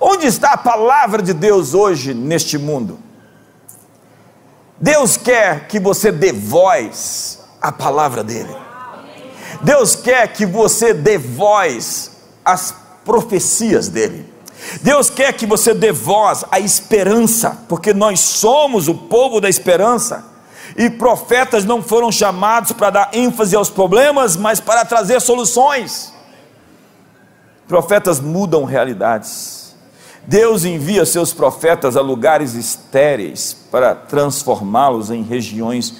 Onde 0.00 0.26
está 0.26 0.54
a 0.54 0.56
palavra 0.56 1.22
de 1.22 1.32
Deus 1.32 1.72
hoje 1.72 2.12
neste 2.12 2.58
mundo? 2.58 2.98
Deus 4.80 5.16
quer 5.16 5.68
que 5.68 5.78
você 5.78 6.10
dê 6.10 6.32
voz 6.32 7.44
à 7.62 7.70
palavra 7.70 8.24
dele. 8.24 8.56
Deus 9.62 9.94
quer 9.94 10.32
que 10.32 10.44
você 10.44 10.92
dê 10.92 11.16
voz 11.16 12.10
às 12.44 12.74
profecias 13.04 13.88
dele. 13.88 14.33
Deus 14.82 15.10
quer 15.10 15.32
que 15.32 15.46
você 15.46 15.74
dê 15.74 15.92
voz 15.92 16.44
à 16.50 16.58
esperança, 16.58 17.58
porque 17.68 17.92
nós 17.92 18.20
somos 18.20 18.88
o 18.88 18.94
povo 18.94 19.40
da 19.40 19.48
esperança. 19.48 20.24
E 20.76 20.90
profetas 20.90 21.64
não 21.64 21.82
foram 21.82 22.10
chamados 22.10 22.72
para 22.72 22.90
dar 22.90 23.10
ênfase 23.12 23.54
aos 23.54 23.70
problemas, 23.70 24.36
mas 24.36 24.60
para 24.60 24.84
trazer 24.84 25.20
soluções. 25.20 26.12
Profetas 27.68 28.20
mudam 28.20 28.64
realidades. 28.64 29.74
Deus 30.26 30.64
envia 30.64 31.04
seus 31.04 31.32
profetas 31.32 31.96
a 31.96 32.00
lugares 32.00 32.54
estéreis 32.54 33.54
para 33.70 33.94
transformá-los 33.94 35.10
em 35.10 35.22
regiões 35.22 35.94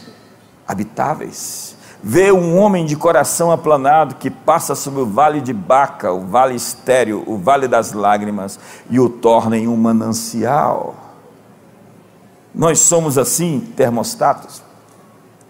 habitáveis 0.67 1.74
vê 2.07 2.31
um 2.31 2.59
homem 2.59 2.85
de 2.85 2.95
coração 2.97 3.51
aplanado 3.51 4.17
que 4.17 4.29
passa 4.31 4.75
sobre 4.75 5.01
o 5.01 5.07
vale 5.07 5.41
de 5.41 5.55
Baca, 5.55 6.13
o 6.13 6.21
vale 6.21 6.55
estéreo, 6.55 7.25
o 7.27 7.39
vale 7.39 7.67
das 7.67 7.95
lágrimas, 7.95 8.61
e 8.91 9.01
o 9.01 9.09
torna 9.09 9.57
em 9.57 9.67
um 9.67 9.75
manancial. 9.75 10.97
Nós 12.55 12.79
somos 12.81 13.17
assim 13.17 13.73
termostatos 13.75 14.63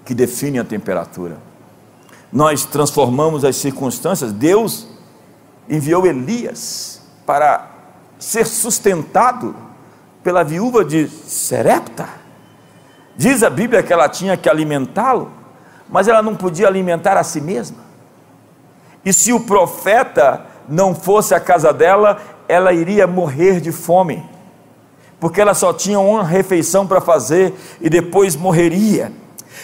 que 0.04 0.14
definem 0.14 0.60
a 0.60 0.64
temperatura. 0.64 1.38
Nós 2.32 2.64
transformamos 2.64 3.44
as 3.44 3.56
circunstâncias. 3.56 4.32
Deus 4.32 4.86
enviou 5.68 6.06
Elias 6.06 7.02
para 7.26 7.68
ser 8.16 8.46
sustentado 8.46 9.56
pela 10.22 10.44
viúva 10.44 10.84
de 10.84 11.08
Serepta. 11.08 12.08
Diz 13.16 13.42
a 13.42 13.50
Bíblia 13.50 13.82
que 13.82 13.92
ela 13.92 14.08
tinha 14.08 14.36
que 14.36 14.48
alimentá-lo, 14.48 15.42
mas 15.94 16.08
ela 16.08 16.20
não 16.20 16.34
podia 16.34 16.66
alimentar 16.66 17.16
a 17.16 17.22
si 17.22 17.40
mesma. 17.40 17.76
E 19.04 19.12
se 19.12 19.32
o 19.32 19.38
profeta 19.38 20.44
não 20.68 20.92
fosse 20.92 21.36
à 21.36 21.38
casa 21.38 21.72
dela, 21.72 22.20
ela 22.48 22.72
iria 22.72 23.06
morrer 23.06 23.60
de 23.60 23.70
fome, 23.70 24.28
porque 25.20 25.40
ela 25.40 25.54
só 25.54 25.72
tinha 25.72 26.00
uma 26.00 26.24
refeição 26.24 26.84
para 26.84 27.00
fazer 27.00 27.54
e 27.80 27.88
depois 27.88 28.34
morreria. 28.34 29.12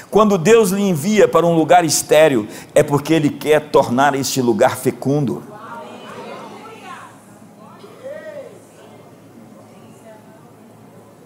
Quando 0.08 0.38
Deus 0.38 0.70
lhe 0.70 0.88
envia 0.88 1.26
para 1.26 1.44
um 1.44 1.56
lugar 1.56 1.84
estéril, 1.84 2.46
é 2.76 2.82
porque 2.84 3.12
Ele 3.12 3.30
quer 3.30 3.62
tornar 3.62 4.14
este 4.14 4.40
lugar 4.40 4.76
fecundo. 4.76 5.42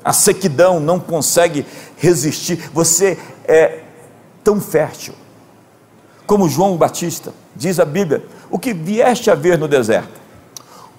A 0.03 0.15
sequidão 0.15 0.81
não 0.81 0.99
consegue 0.99 1.67
resistir. 1.99 2.71
Você 2.73 3.19
é 3.47 3.84
tão 4.45 4.61
fértil 4.61 5.15
como 6.27 6.49
João 6.49 6.77
Batista, 6.77 7.33
diz 7.55 7.79
a 7.79 7.85
Bíblia: 7.85 8.25
o 8.51 8.59
que 8.59 8.73
vieste 8.73 9.31
a 9.31 9.35
ver 9.35 9.59
no 9.59 9.69
deserto? 9.69 10.23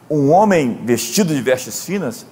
Um 0.10 0.32
homem 0.32 0.82
vestido 0.84 1.34
de 1.34 1.42
vestes 1.42 1.84
finas? 1.84 2.26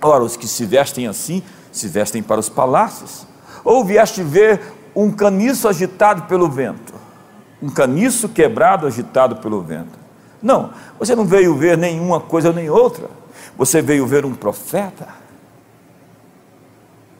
Ora, 0.00 0.22
os 0.22 0.36
que 0.36 0.46
se 0.46 0.64
vestem 0.64 1.06
assim, 1.06 1.42
se 1.72 1.88
vestem 1.88 2.22
para 2.22 2.38
os 2.38 2.48
palácios. 2.48 3.26
Ou 3.64 3.84
vieste 3.84 4.22
ver 4.22 4.60
um 4.94 5.10
caniço 5.10 5.66
agitado 5.66 6.22
pelo 6.22 6.48
vento? 6.48 6.94
Um 7.60 7.70
caniço 7.70 8.28
quebrado 8.28 8.86
agitado 8.86 9.36
pelo 9.36 9.62
vento? 9.62 9.98
Não, 10.42 10.70
você 10.98 11.16
não 11.16 11.24
veio 11.24 11.56
ver 11.56 11.78
nenhuma 11.78 12.20
coisa 12.20 12.52
nem 12.52 12.68
outra. 12.68 13.08
Você 13.56 13.80
veio 13.80 14.06
ver 14.06 14.24
um 14.24 14.34
profeta 14.34 15.08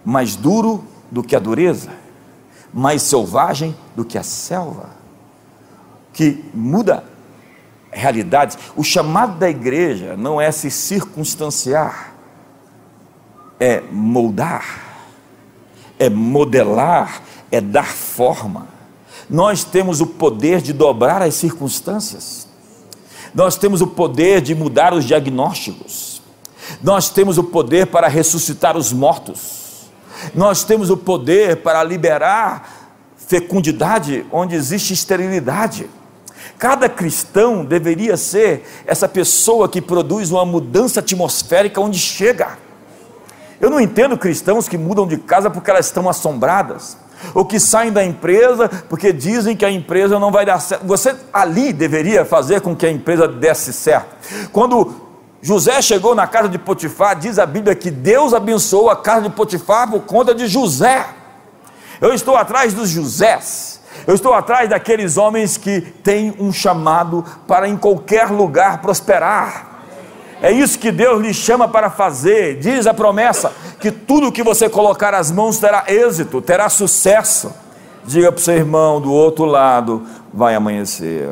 mais 0.05 0.37
duro 0.37 0.85
do 1.11 1.23
que 1.23 1.35
a 1.35 1.39
dureza, 1.39 1.91
mais 2.75 3.03
selvagem 3.03 3.77
do 3.95 4.05
que 4.05 4.19
a 4.19 4.23
selva, 4.25 4.91
que 6.13 6.45
muda 6.53 7.05
realidades. 7.93 8.59
O 8.75 8.83
chamado 8.83 9.39
da 9.39 9.49
igreja 9.49 10.17
não 10.17 10.41
é 10.41 10.51
se 10.51 10.71
circunstanciar, 10.73 12.15
é 13.61 13.81
moldar, 13.81 14.83
é 16.01 16.11
modelar, 16.11 17.23
é 17.53 17.61
dar 17.61 17.87
forma. 17.87 18.67
Nós 19.31 19.63
temos 19.63 20.01
o 20.01 20.07
poder 20.07 20.61
de 20.61 20.73
dobrar 20.73 21.23
as 21.23 21.35
circunstâncias, 21.35 22.49
nós 23.33 23.57
temos 23.57 23.81
o 23.81 23.87
poder 23.87 24.41
de 24.41 24.53
mudar 24.53 24.93
os 24.93 25.05
diagnósticos, 25.05 26.21
nós 26.83 27.09
temos 27.09 27.39
o 27.39 27.45
poder 27.45 27.87
para 27.87 28.09
ressuscitar 28.09 28.77
os 28.77 28.93
mortos 28.93 29.64
nós 30.35 30.65
temos 30.65 30.91
o 30.91 30.97
poder 30.97 31.59
para 31.59 31.83
liberar 31.83 32.85
fecundidade 33.17 34.25
onde 34.31 34.55
existe 34.55 34.93
esterilidade. 34.93 35.89
Cada 36.59 36.89
cristão 36.89 37.65
deveria 37.65 38.17
ser 38.17 38.65
essa 38.87 39.09
pessoa 39.09 39.69
que 39.69 39.81
produz 39.81 40.31
uma 40.31 40.45
mudança 40.45 41.01
atmosférica 41.01 41.81
onde 41.81 41.99
chega. 41.99 42.59
Eu 43.61 43.71
não 43.71 43.81
entendo 43.81 44.19
cristãos 44.19 44.69
que 44.69 44.77
mudam 44.77 45.07
de 45.07 45.17
casa 45.17 45.51
porque 45.51 45.71
elas 45.71 45.87
estão 45.87 46.09
assombradas, 46.09 46.97
ou 47.35 47.45
que 47.45 47.59
saem 47.59 47.93
da 47.93 48.05
empresa 48.05 48.69
porque 48.89 49.13
dizem 49.13 49.57
que 49.57 49.65
a 49.65 49.71
empresa 49.71 50.19
não 50.19 50.31
vai 50.31 50.45
dar 50.45 50.61
certo. 50.61 50.87
Você 50.87 51.15
ali 51.33 51.73
deveria 51.73 52.25
fazer 52.25 52.61
com 52.61 52.77
que 52.77 52.85
a 52.85 52.91
empresa 52.91 53.27
desse 53.27 53.73
certo. 53.73 54.15
Quando 54.53 55.04
José 55.45 55.83
chegou 55.83 56.15
na 56.15 56.27
casa 56.27 56.49
de 56.49 56.59
Potifar, 56.59 57.15
diz 57.19 57.39
a 57.39 57.45
Bíblia 57.45 57.75
que 57.75 57.91
Deus 57.91 58.33
abençoou 58.33 58.89
a 58.89 58.97
casa 58.97 59.29
de 59.29 59.29
Potifar 59.29 59.91
por 59.91 60.01
conta 60.01 60.35
de 60.35 60.47
José. 60.47 61.05
Eu 62.01 62.15
estou 62.15 62.35
atrás 62.35 62.73
dos 62.73 62.89
Josés, 62.89 63.79
eu 64.07 64.15
estou 64.15 64.33
atrás 64.33 64.71
daqueles 64.71 65.19
homens 65.19 65.59
que 65.59 65.83
têm 65.83 66.35
um 66.41 66.51
chamado 66.51 67.23
para 67.47 67.69
em 67.69 67.77
qualquer 67.77 68.31
lugar 68.31 68.81
prosperar. 68.81 69.83
É 70.41 70.51
isso 70.51 70.79
que 70.79 70.91
Deus 70.91 71.21
lhe 71.21 71.35
chama 71.35 71.69
para 71.69 71.91
fazer. 71.91 72.59
Diz 72.59 72.87
a 72.87 72.95
promessa 72.95 73.53
que 73.79 73.91
tudo 73.91 74.33
que 74.33 74.43
você 74.43 74.67
colocar 74.67 75.13
as 75.13 75.31
mãos 75.31 75.59
terá 75.59 75.85
êxito, 75.87 76.41
terá 76.41 76.71
sucesso. 76.71 77.53
Diga 78.07 78.33
para 78.33 78.41
o 78.41 78.43
seu 78.43 78.55
irmão 78.57 78.99
do 78.99 79.13
outro 79.13 79.45
lado: 79.45 80.07
vai 80.33 80.55
amanhecer. 80.55 81.29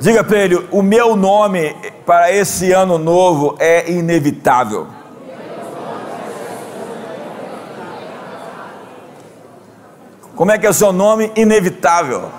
Diga 0.00 0.24
para 0.24 0.38
ele: 0.38 0.66
o 0.70 0.82
meu 0.82 1.14
nome 1.14 1.76
para 2.06 2.32
esse 2.32 2.72
ano 2.72 2.96
novo 2.96 3.54
é 3.58 3.90
inevitável. 3.90 4.88
Como 10.34 10.50
é 10.50 10.56
que 10.56 10.66
é 10.66 10.70
o 10.70 10.74
seu 10.74 10.90
nome? 10.90 11.30
Inevitável. 11.36 12.30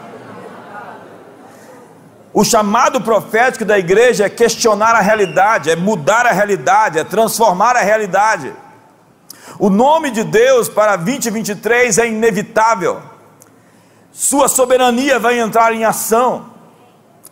O 2.34 2.44
chamado 2.44 3.00
profético 3.02 3.64
da 3.64 3.78
igreja 3.78 4.26
é 4.26 4.30
questionar 4.30 4.96
a 4.96 5.02
realidade, 5.02 5.70
é 5.70 5.76
mudar 5.76 6.26
a 6.26 6.32
realidade, 6.32 6.98
é 6.98 7.04
transformar 7.04 7.76
a 7.76 7.82
realidade. 7.82 8.52
O 9.60 9.70
nome 9.70 10.10
de 10.10 10.24
Deus 10.24 10.68
para 10.68 10.96
2023 10.96 12.00
é 12.00 12.08
inevitável. 12.08 13.02
Sua 14.12 14.48
soberania 14.48 15.20
vai 15.20 15.40
entrar 15.40 15.74
em 15.74 15.86
ação. 15.86 16.51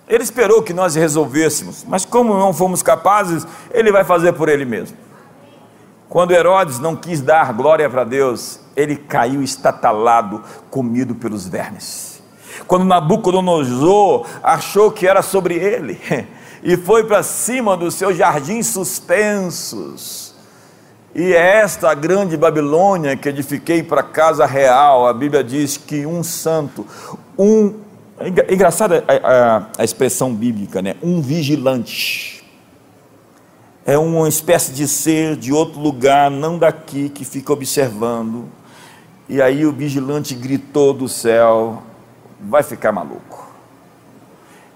Ele 0.10 0.24
esperou 0.24 0.64
que 0.64 0.74
nós 0.74 0.96
resolvêssemos, 0.96 1.86
mas 1.88 2.04
como 2.04 2.34
não 2.36 2.52
fomos 2.52 2.82
capazes, 2.82 3.46
ele 3.70 3.92
vai 3.92 4.04
fazer 4.04 4.34
por 4.34 4.50
ele 4.50 4.66
mesmo. 4.66 4.98
Quando 6.10 6.32
Herodes 6.32 6.80
não 6.80 6.96
quis 6.96 7.22
dar 7.22 7.54
glória 7.54 7.88
para 7.88 8.04
Deus, 8.04 8.60
ele 8.76 8.96
caiu 8.96 9.44
estatalado, 9.44 10.44
comido 10.72 11.14
pelos 11.14 11.48
vermes. 11.48 12.24
Quando 12.66 12.86
Nabucodonosor 12.86 14.26
achou 14.42 14.92
que 14.92 15.06
era 15.06 15.22
sobre 15.22 15.54
ele, 15.54 16.02
e 16.64 16.76
foi 16.76 17.04
para 17.04 17.22
cima 17.22 17.78
dos 17.78 17.94
seus 17.94 18.18
jardins 18.18 18.66
suspensos, 18.66 20.34
e 21.14 21.34
é 21.34 21.58
esta 21.58 21.94
grande 21.94 22.36
Babilônia 22.36 23.16
que 23.16 23.30
edifiquei 23.30 23.84
para 23.84 24.02
casa 24.02 24.48
real, 24.48 25.08
a 25.08 25.14
Bíblia 25.14 25.44
diz 25.44 25.78
que 25.78 26.08
um 26.08 26.24
santo, 26.24 26.88
um 27.38 27.76
é 28.20 28.54
engraçada 28.54 29.04
a, 29.08 29.58
a, 29.58 29.68
a 29.78 29.84
expressão 29.84 30.34
bíblica, 30.34 30.82
né? 30.82 30.96
Um 31.02 31.22
vigilante. 31.22 32.44
É 33.86 33.98
uma 33.98 34.28
espécie 34.28 34.74
de 34.74 34.88
ser 34.88 35.36
de 35.36 35.54
outro 35.54 35.80
lugar, 35.80 36.30
não 36.30 36.58
daqui, 36.58 37.10
que 37.10 37.24
fica 37.24 37.54
observando. 37.54 38.46
E 39.28 39.42
aí 39.42 39.66
o 39.66 39.72
vigilante 39.72 40.36
gritou 40.36 40.94
do 40.94 41.08
céu: 41.08 41.82
vai 42.42 42.62
ficar 42.62 42.92
maluco. 42.92 43.50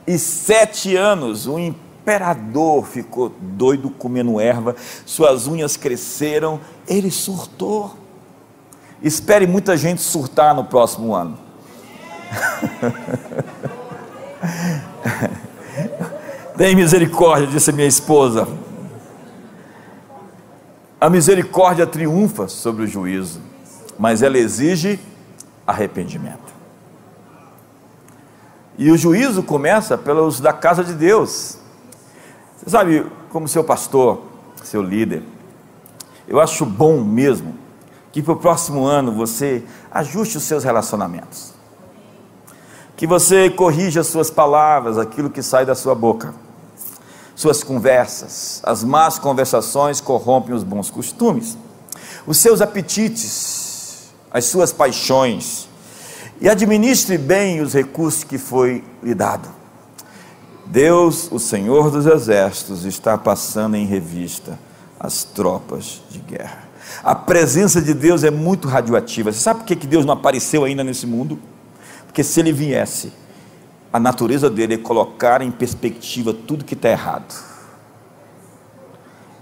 E 0.07 0.17
sete 0.17 0.95
anos 0.95 1.45
o 1.47 1.59
imperador 1.59 2.85
ficou 2.85 3.31
doido 3.39 3.89
comendo 3.89 4.39
erva, 4.39 4.75
suas 5.05 5.47
unhas 5.47 5.77
cresceram, 5.77 6.59
ele 6.87 7.11
surtou. 7.11 7.95
Espere 9.01 9.45
muita 9.45 9.75
gente 9.75 10.01
surtar 10.01 10.55
no 10.55 10.63
próximo 10.63 11.13
ano. 11.13 11.37
Tem 16.57 16.75
misericórdia, 16.75 17.47
disse 17.47 17.71
minha 17.71 17.87
esposa. 17.87 18.47
A 20.99 21.09
misericórdia 21.09 21.85
triunfa 21.85 22.47
sobre 22.47 22.83
o 22.83 22.87
juízo, 22.87 23.41
mas 23.97 24.21
ela 24.21 24.37
exige 24.37 24.99
arrependimento. 25.65 26.53
E 28.77 28.91
o 28.91 28.97
juízo 28.97 29.43
começa 29.43 29.97
pelos 29.97 30.39
da 30.39 30.53
casa 30.53 30.83
de 30.83 30.93
Deus. 30.93 31.57
Você 32.57 32.69
sabe, 32.69 33.05
como 33.29 33.47
seu 33.47 33.63
pastor, 33.63 34.21
seu 34.63 34.81
líder, 34.81 35.23
eu 36.27 36.39
acho 36.39 36.65
bom 36.65 37.03
mesmo 37.03 37.55
que 38.11 38.21
para 38.21 38.33
o 38.33 38.37
próximo 38.37 38.85
ano 38.85 39.11
você 39.11 39.63
ajuste 39.91 40.37
os 40.37 40.43
seus 40.43 40.63
relacionamentos 40.63 41.52
que 42.95 43.07
você 43.07 43.49
corrija 43.49 44.03
suas 44.03 44.29
palavras, 44.29 44.97
aquilo 44.97 45.29
que 45.29 45.41
sai 45.41 45.65
da 45.65 45.75
sua 45.75 45.95
boca, 45.95 46.33
suas 47.35 47.63
conversas. 47.63 48.61
As 48.63 48.83
más 48.83 49.17
conversações 49.17 49.99
corrompem 49.99 50.53
os 50.53 50.63
bons 50.63 50.89
costumes, 50.89 51.57
os 52.25 52.37
seus 52.37 52.61
apetites, 52.61 54.13
as 54.31 54.45
suas 54.45 54.71
paixões, 54.71 55.67
e 56.39 56.49
administre 56.49 57.17
bem 57.17 57.61
os 57.61 57.73
recursos 57.73 58.23
que 58.23 58.37
foi 58.37 58.83
lhe 59.01 59.13
dado. 59.13 59.47
Deus, 60.65 61.29
o 61.31 61.39
Senhor 61.39 61.91
dos 61.91 62.05
Exércitos, 62.05 62.85
está 62.85 63.17
passando 63.17 63.75
em 63.75 63.85
revista 63.85 64.57
as 64.99 65.23
tropas 65.23 66.01
de 66.09 66.19
guerra. 66.19 66.63
A 67.03 67.13
presença 67.13 67.81
de 67.81 67.93
Deus 67.93 68.23
é 68.23 68.31
muito 68.31 68.67
radioativa. 68.67 69.31
Você 69.31 69.39
sabe 69.39 69.61
por 69.61 69.65
que 69.65 69.75
Deus 69.87 70.05
não 70.05 70.13
apareceu 70.13 70.63
ainda 70.63 70.83
nesse 70.83 71.05
mundo? 71.05 71.37
Porque 72.13 72.23
se 72.23 72.39
ele 72.39 72.53
viesse, 72.53 73.11
a 73.91 73.99
natureza 73.99 74.47
dele 74.47 74.75
é 74.75 74.77
colocar 74.77 75.41
em 75.41 75.49
perspectiva 75.49 76.31
tudo 76.31 76.63
que 76.63 76.75
está 76.75 76.89
errado. 76.89 77.33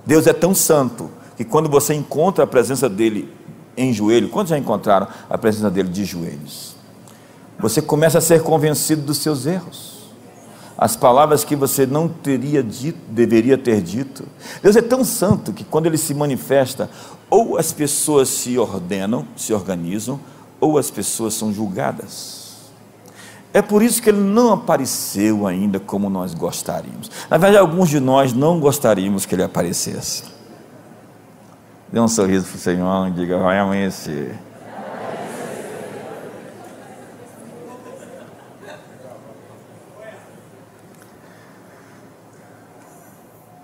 Deus 0.06 0.26
é 0.26 0.32
tão 0.32 0.56
santo 0.56 1.12
que 1.36 1.44
quando 1.44 1.70
você 1.70 1.94
encontra 1.94 2.46
a 2.46 2.48
presença 2.48 2.88
dele 2.88 3.30
em 3.76 3.92
joelho, 3.92 4.30
quantos 4.30 4.52
já 4.52 4.58
encontraram 4.58 5.06
a 5.30 5.38
presença 5.38 5.70
dele 5.70 5.90
de 5.90 6.06
joelhos? 6.06 6.78
Você 7.60 7.82
começa 7.82 8.20
a 8.20 8.22
ser 8.22 8.42
convencido 8.42 9.02
dos 9.02 9.18
seus 9.18 9.46
erros 9.46 9.92
as 10.82 10.96
palavras 10.96 11.44
que 11.44 11.56
você 11.56 11.86
não 11.86 12.08
teria 12.08 12.64
dito, 12.64 12.98
deveria 13.08 13.56
ter 13.56 13.84
dito. 13.84 14.28
Deus 14.64 14.76
é 14.76 14.82
tão 14.82 15.04
santo 15.04 15.54
que 15.54 15.64
quando 15.64 15.86
ele 15.86 15.98
se 15.98 16.12
manifesta, 16.12 16.90
ou 17.30 17.56
as 17.56 17.72
pessoas 17.72 18.30
se 18.30 18.58
ordenam, 18.58 19.28
se 19.36 19.54
organizam, 19.54 20.20
ou 20.60 20.80
as 20.80 20.90
pessoas 20.90 21.36
são 21.36 21.54
julgadas. 21.54 22.41
É 23.54 23.62
por 23.62 23.82
isso 23.84 24.02
que 24.02 24.10
ele 24.10 24.22
não 24.22 24.54
apareceu 24.54 25.46
ainda 25.46 25.80
como 25.80 26.10
nós 26.10 26.34
gostaríamos. 26.34 27.12
Na 27.30 27.38
verdade, 27.38 27.58
alguns 27.58 27.90
de 27.90 28.00
nós 28.00 28.32
não 28.32 28.60
gostaríamos 28.60 29.26
que 29.26 29.36
ele 29.36 29.44
aparecesse. 29.44 30.24
Dê 31.92 32.00
um 32.00 32.08
sorriso 32.08 32.46
para 32.46 32.56
o 32.56 32.60
Senhor 32.60 33.08
e 33.10 33.12
diga: 33.12 33.38
vai 33.38 33.60
amanhecer. 33.60 34.40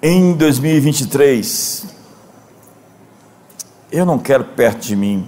Em 0.04 0.34
2023, 0.34 1.86
eu 3.92 4.06
não 4.06 4.20
quero 4.20 4.44
perto 4.44 4.82
de 4.82 4.96
mim 4.96 5.28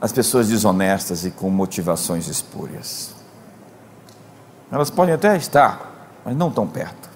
as 0.00 0.12
pessoas 0.12 0.48
desonestas 0.48 1.24
e 1.24 1.30
com 1.30 1.50
motivações 1.50 2.26
espúrias. 2.26 3.14
Elas 4.72 4.90
podem 4.90 5.14
até 5.14 5.36
estar, 5.36 6.08
mas 6.24 6.34
não 6.36 6.50
tão 6.50 6.66
perto. 6.66 7.10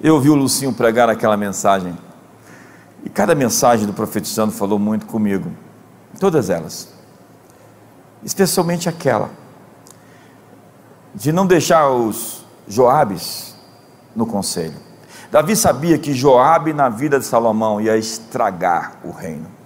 Eu 0.00 0.14
ouvi 0.14 0.30
o 0.30 0.34
Lucinho 0.34 0.72
pregar 0.72 1.08
aquela 1.08 1.36
mensagem, 1.36 1.96
e 3.04 3.08
cada 3.08 3.34
mensagem 3.34 3.86
do 3.86 3.92
profetizando 3.92 4.52
falou 4.52 4.78
muito 4.78 5.06
comigo, 5.06 5.52
todas 6.18 6.50
elas, 6.50 6.88
especialmente 8.24 8.88
aquela, 8.88 9.30
de 11.14 11.32
não 11.32 11.46
deixar 11.46 11.90
os 11.90 12.44
Joabes 12.66 13.54
no 14.14 14.26
conselho. 14.26 14.76
Davi 15.30 15.56
sabia 15.56 15.98
que 15.98 16.12
Joabe 16.12 16.72
na 16.72 16.88
vida 16.88 17.18
de 17.18 17.24
Salomão 17.24 17.80
ia 17.80 17.96
estragar 17.96 18.98
o 19.04 19.10
reino. 19.10 19.57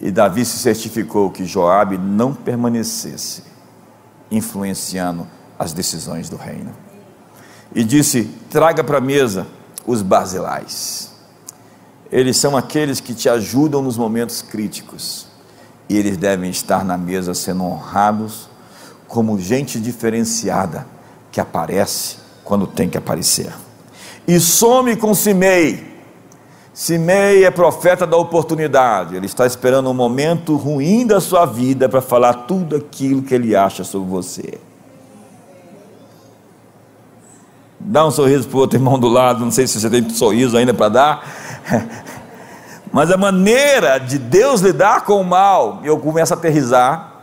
E 0.00 0.10
Davi 0.10 0.44
se 0.44 0.58
certificou 0.58 1.30
que 1.30 1.44
Joabe 1.44 1.96
não 1.96 2.34
permanecesse 2.34 3.42
influenciando 4.30 5.26
as 5.58 5.72
decisões 5.72 6.28
do 6.28 6.36
reino. 6.36 6.72
E 7.74 7.84
disse: 7.84 8.24
"Traga 8.50 8.82
para 8.82 8.98
a 8.98 9.00
mesa 9.00 9.46
os 9.86 10.02
basilais. 10.02 11.12
Eles 12.10 12.36
são 12.36 12.56
aqueles 12.56 13.00
que 13.00 13.14
te 13.14 13.28
ajudam 13.28 13.82
nos 13.82 13.96
momentos 13.96 14.42
críticos. 14.42 15.26
E 15.88 15.96
eles 15.96 16.16
devem 16.16 16.50
estar 16.50 16.84
na 16.84 16.96
mesa 16.96 17.34
sendo 17.34 17.64
honrados 17.64 18.48
como 19.06 19.38
gente 19.38 19.78
diferenciada 19.78 20.86
que 21.30 21.40
aparece 21.40 22.16
quando 22.42 22.66
tem 22.66 22.88
que 22.88 22.96
aparecer. 22.96 23.52
E 24.26 24.40
some 24.40 24.96
com 24.96 25.14
Simei. 25.14 25.93
Simei 26.74 27.44
é 27.44 27.50
profeta 27.52 28.04
da 28.04 28.16
oportunidade. 28.16 29.14
Ele 29.14 29.26
está 29.26 29.46
esperando 29.46 29.88
um 29.88 29.94
momento 29.94 30.56
ruim 30.56 31.06
da 31.06 31.20
sua 31.20 31.46
vida 31.46 31.88
para 31.88 32.02
falar 32.02 32.34
tudo 32.48 32.74
aquilo 32.74 33.22
que 33.22 33.32
ele 33.32 33.54
acha 33.54 33.84
sobre 33.84 34.10
você. 34.10 34.58
Dá 37.78 38.04
um 38.04 38.10
sorriso 38.10 38.48
para 38.48 38.56
o 38.56 38.60
outro 38.60 38.76
irmão 38.76 38.98
do 38.98 39.06
lado. 39.06 39.44
Não 39.44 39.52
sei 39.52 39.68
se 39.68 39.80
você 39.80 39.88
tem 39.88 40.10
sorriso 40.10 40.56
ainda 40.56 40.74
para 40.74 40.88
dar. 40.88 41.28
Mas 42.92 43.08
a 43.12 43.16
maneira 43.16 43.98
de 43.98 44.18
Deus 44.18 44.60
lidar 44.60 45.04
com 45.04 45.20
o 45.20 45.24
mal, 45.24 45.80
eu 45.84 45.96
começo 45.98 46.34
a 46.34 46.36
aterrizar 46.36 47.14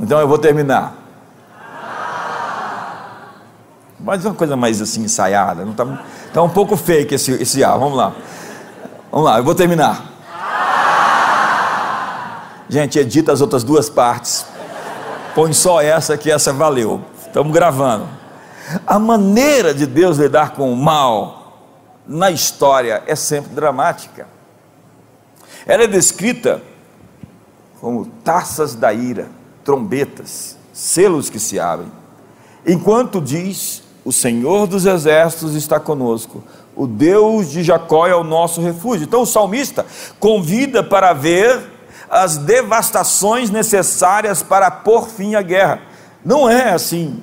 Então 0.00 0.18
eu 0.18 0.26
vou 0.26 0.38
terminar. 0.38 1.03
Mas 4.14 4.24
uma 4.24 4.32
coisa 4.32 4.56
mais 4.56 4.80
assim 4.80 5.02
ensaiada, 5.02 5.64
não 5.64 5.72
está 5.72 5.84
tá 6.32 6.40
um 6.40 6.48
pouco 6.48 6.76
fake 6.76 7.16
esse, 7.16 7.32
esse 7.32 7.64
ar. 7.64 7.76
Vamos 7.76 7.98
lá. 7.98 8.14
Vamos 9.10 9.26
lá, 9.26 9.38
eu 9.38 9.42
vou 9.42 9.56
terminar. 9.56 10.04
Gente, 12.68 12.96
edita 12.96 13.32
as 13.32 13.40
outras 13.40 13.64
duas 13.64 13.90
partes. 13.90 14.46
Põe 15.34 15.52
só 15.52 15.82
essa 15.82 16.16
que 16.16 16.30
essa 16.30 16.52
valeu. 16.52 17.02
Estamos 17.26 17.52
gravando. 17.52 18.08
A 18.86 19.00
maneira 19.00 19.74
de 19.74 19.84
Deus 19.84 20.16
lidar 20.18 20.50
com 20.50 20.72
o 20.72 20.76
mal 20.76 21.66
na 22.06 22.30
história 22.30 23.02
é 23.08 23.16
sempre 23.16 23.52
dramática. 23.52 24.28
Ela 25.66 25.82
é 25.82 25.88
descrita 25.88 26.62
como 27.80 28.04
taças 28.22 28.76
da 28.76 28.92
ira 28.92 29.26
trombetas, 29.64 30.56
selos 30.72 31.28
que 31.28 31.40
se 31.40 31.58
abrem. 31.58 31.90
Enquanto 32.64 33.20
diz: 33.20 33.83
O 34.04 34.12
Senhor 34.12 34.66
dos 34.66 34.84
exércitos 34.84 35.54
está 35.54 35.80
conosco, 35.80 36.44
o 36.76 36.86
Deus 36.86 37.50
de 37.50 37.62
Jacó 37.62 38.06
é 38.06 38.14
o 38.14 38.24
nosso 38.24 38.60
refúgio. 38.60 39.04
Então 39.04 39.22
o 39.22 39.26
salmista 39.26 39.86
convida 40.18 40.82
para 40.82 41.12
ver 41.12 41.70
as 42.10 42.36
devastações 42.36 43.50
necessárias 43.50 44.42
para 44.42 44.70
pôr 44.70 45.08
fim 45.08 45.34
à 45.34 45.42
guerra. 45.42 45.80
Não 46.24 46.48
é 46.48 46.70
assim 46.70 47.22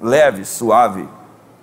leve, 0.00 0.44
suave. 0.44 1.08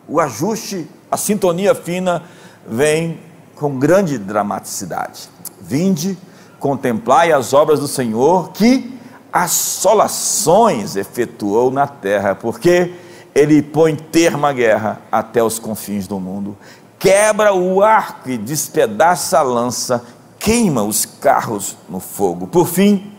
O 0.08 0.20
ajuste, 0.20 0.88
a 1.10 1.18
sintonia 1.18 1.74
fina 1.74 2.24
vem 2.68 3.20
com 3.56 3.78
grande 3.78 4.18
dramaticidade. 4.18 5.30
Vinde, 5.62 6.18
contemplai 6.60 7.32
as 7.32 7.54
obras 7.54 7.80
do 7.80 7.88
Senhor 7.88 8.52
que 8.52 9.00
assolações 9.32 10.96
efetuou 10.96 11.72
na 11.72 11.88
terra, 11.88 12.36
porque 12.36 12.94
ele 13.34 13.62
põe 13.62 13.96
termo 13.96 14.46
à 14.46 14.54
guerra 14.54 15.02
até 15.12 15.44
os 15.44 15.58
confins 15.58 16.08
do 16.08 16.20
mundo, 16.20 16.58
quebra 17.00 17.54
o 17.54 17.82
arco 17.82 18.30
e 18.30 18.38
despedaça 18.38 19.40
a 19.40 19.42
lança, 19.42 20.04
queima 20.40 20.84
os 20.84 21.06
carros 21.06 21.76
no 21.90 22.00
fogo. 22.00 22.48
Por 22.48 22.68
fim, 22.68 23.12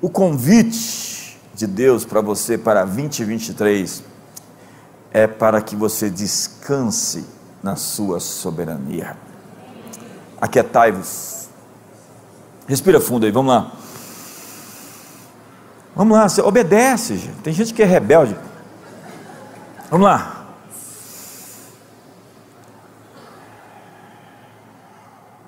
o 0.00 0.08
convite 0.08 1.38
de 1.54 1.66
Deus 1.66 2.04
para 2.04 2.20
você 2.20 2.56
para 2.56 2.84
2023 2.84 4.02
é 5.12 5.26
para 5.26 5.60
que 5.60 5.74
você 5.74 6.08
descanse 6.08 7.24
na 7.62 7.76
sua 7.76 8.20
soberania. 8.20 9.16
Aquietai-vos. 10.40 11.48
Respira 12.66 13.00
fundo 13.00 13.26
aí, 13.26 13.32
vamos 13.32 13.52
lá. 13.52 13.72
Vamos 15.96 16.16
lá, 16.16 16.28
você 16.28 16.40
obedece, 16.40 17.16
gente. 17.16 17.36
Tem 17.42 17.52
gente 17.52 17.74
que 17.74 17.82
é 17.82 17.86
rebelde. 17.86 18.36
Vamos 19.90 20.06
lá. 20.06 20.44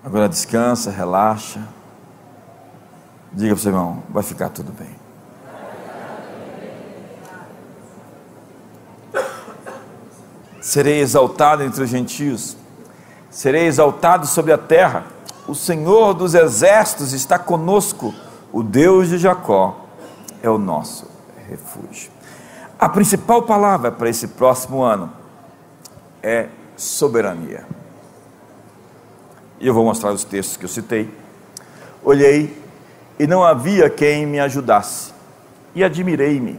Agora 0.02 0.28
descansa, 0.28 0.90
relaxa. 0.90 1.60
Diga 3.32 3.54
para 3.54 3.58
o 3.58 3.62
seu 3.62 3.70
irmão, 3.70 4.02
vai 4.08 4.22
ficar 4.22 4.48
tudo 4.48 4.72
bem. 4.72 4.98
Serei 10.60 11.00
exaltado 11.00 11.62
entre 11.62 11.82
os 11.82 11.88
gentios, 11.88 12.56
serei 13.30 13.66
exaltado 13.66 14.26
sobre 14.26 14.52
a 14.52 14.58
terra. 14.58 15.04
O 15.46 15.54
Senhor 15.54 16.14
dos 16.14 16.34
exércitos 16.34 17.12
está 17.12 17.38
conosco, 17.38 18.14
o 18.52 18.62
Deus 18.62 19.08
de 19.08 19.18
Jacó 19.18 19.86
é 20.42 20.48
o 20.50 20.58
nosso 20.58 21.06
refúgio. 21.48 22.19
A 22.80 22.88
principal 22.88 23.42
palavra 23.42 23.92
para 23.92 24.08
esse 24.08 24.28
próximo 24.28 24.82
ano 24.82 25.12
é 26.22 26.48
soberania. 26.76 27.66
E 29.60 29.66
eu 29.66 29.74
vou 29.74 29.84
mostrar 29.84 30.12
os 30.12 30.24
textos 30.24 30.56
que 30.56 30.64
eu 30.64 30.68
citei. 30.68 31.10
Olhei 32.02 32.56
e 33.18 33.26
não 33.26 33.44
havia 33.44 33.90
quem 33.90 34.24
me 34.24 34.40
ajudasse, 34.40 35.12
e 35.74 35.84
admirei-me 35.84 36.58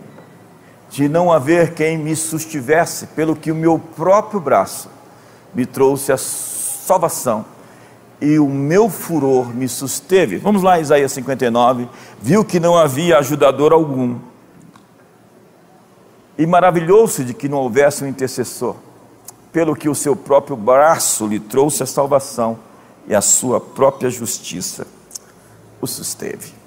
de 0.92 1.10
não 1.10 1.32
haver 1.32 1.74
quem 1.74 1.98
me 1.98 2.16
sustivesse, 2.16 3.08
pelo 3.08 3.36
que 3.36 3.52
o 3.52 3.56
meu 3.56 3.80
próprio 3.80 4.40
braço 4.40 4.90
me 5.56 5.66
trouxe 5.66 6.12
a 6.12 6.18
salvação 6.18 7.46
e 8.22 8.38
o 8.38 8.48
meu 8.48 8.90
furor 8.90 9.48
me 9.48 9.68
susteve. 9.68 10.38
Vamos 10.38 10.62
lá, 10.62 10.80
Isaías 10.80 11.12
59. 11.14 11.90
Viu 12.22 12.46
que 12.46 12.60
não 12.60 12.78
havia 12.78 13.18
ajudador 13.18 13.74
algum. 13.74 14.20
E 16.38 16.46
maravilhou-se 16.46 17.24
de 17.24 17.34
que 17.34 17.50
não 17.50 17.60
houvesse 17.60 18.04
um 18.04 18.08
intercessor, 18.08 18.76
pelo 19.52 19.76
que 19.76 19.90
o 19.90 19.96
seu 19.96 20.16
próprio 20.16 20.56
braço 20.56 21.28
lhe 21.28 21.40
trouxe 21.40 21.84
a 21.84 21.86
salvação 21.86 22.58
e 23.08 23.14
a 23.14 23.22
sua 23.22 23.60
própria 23.60 24.10
justiça 24.10 24.88
o 25.82 25.88
susteve. 25.88 26.61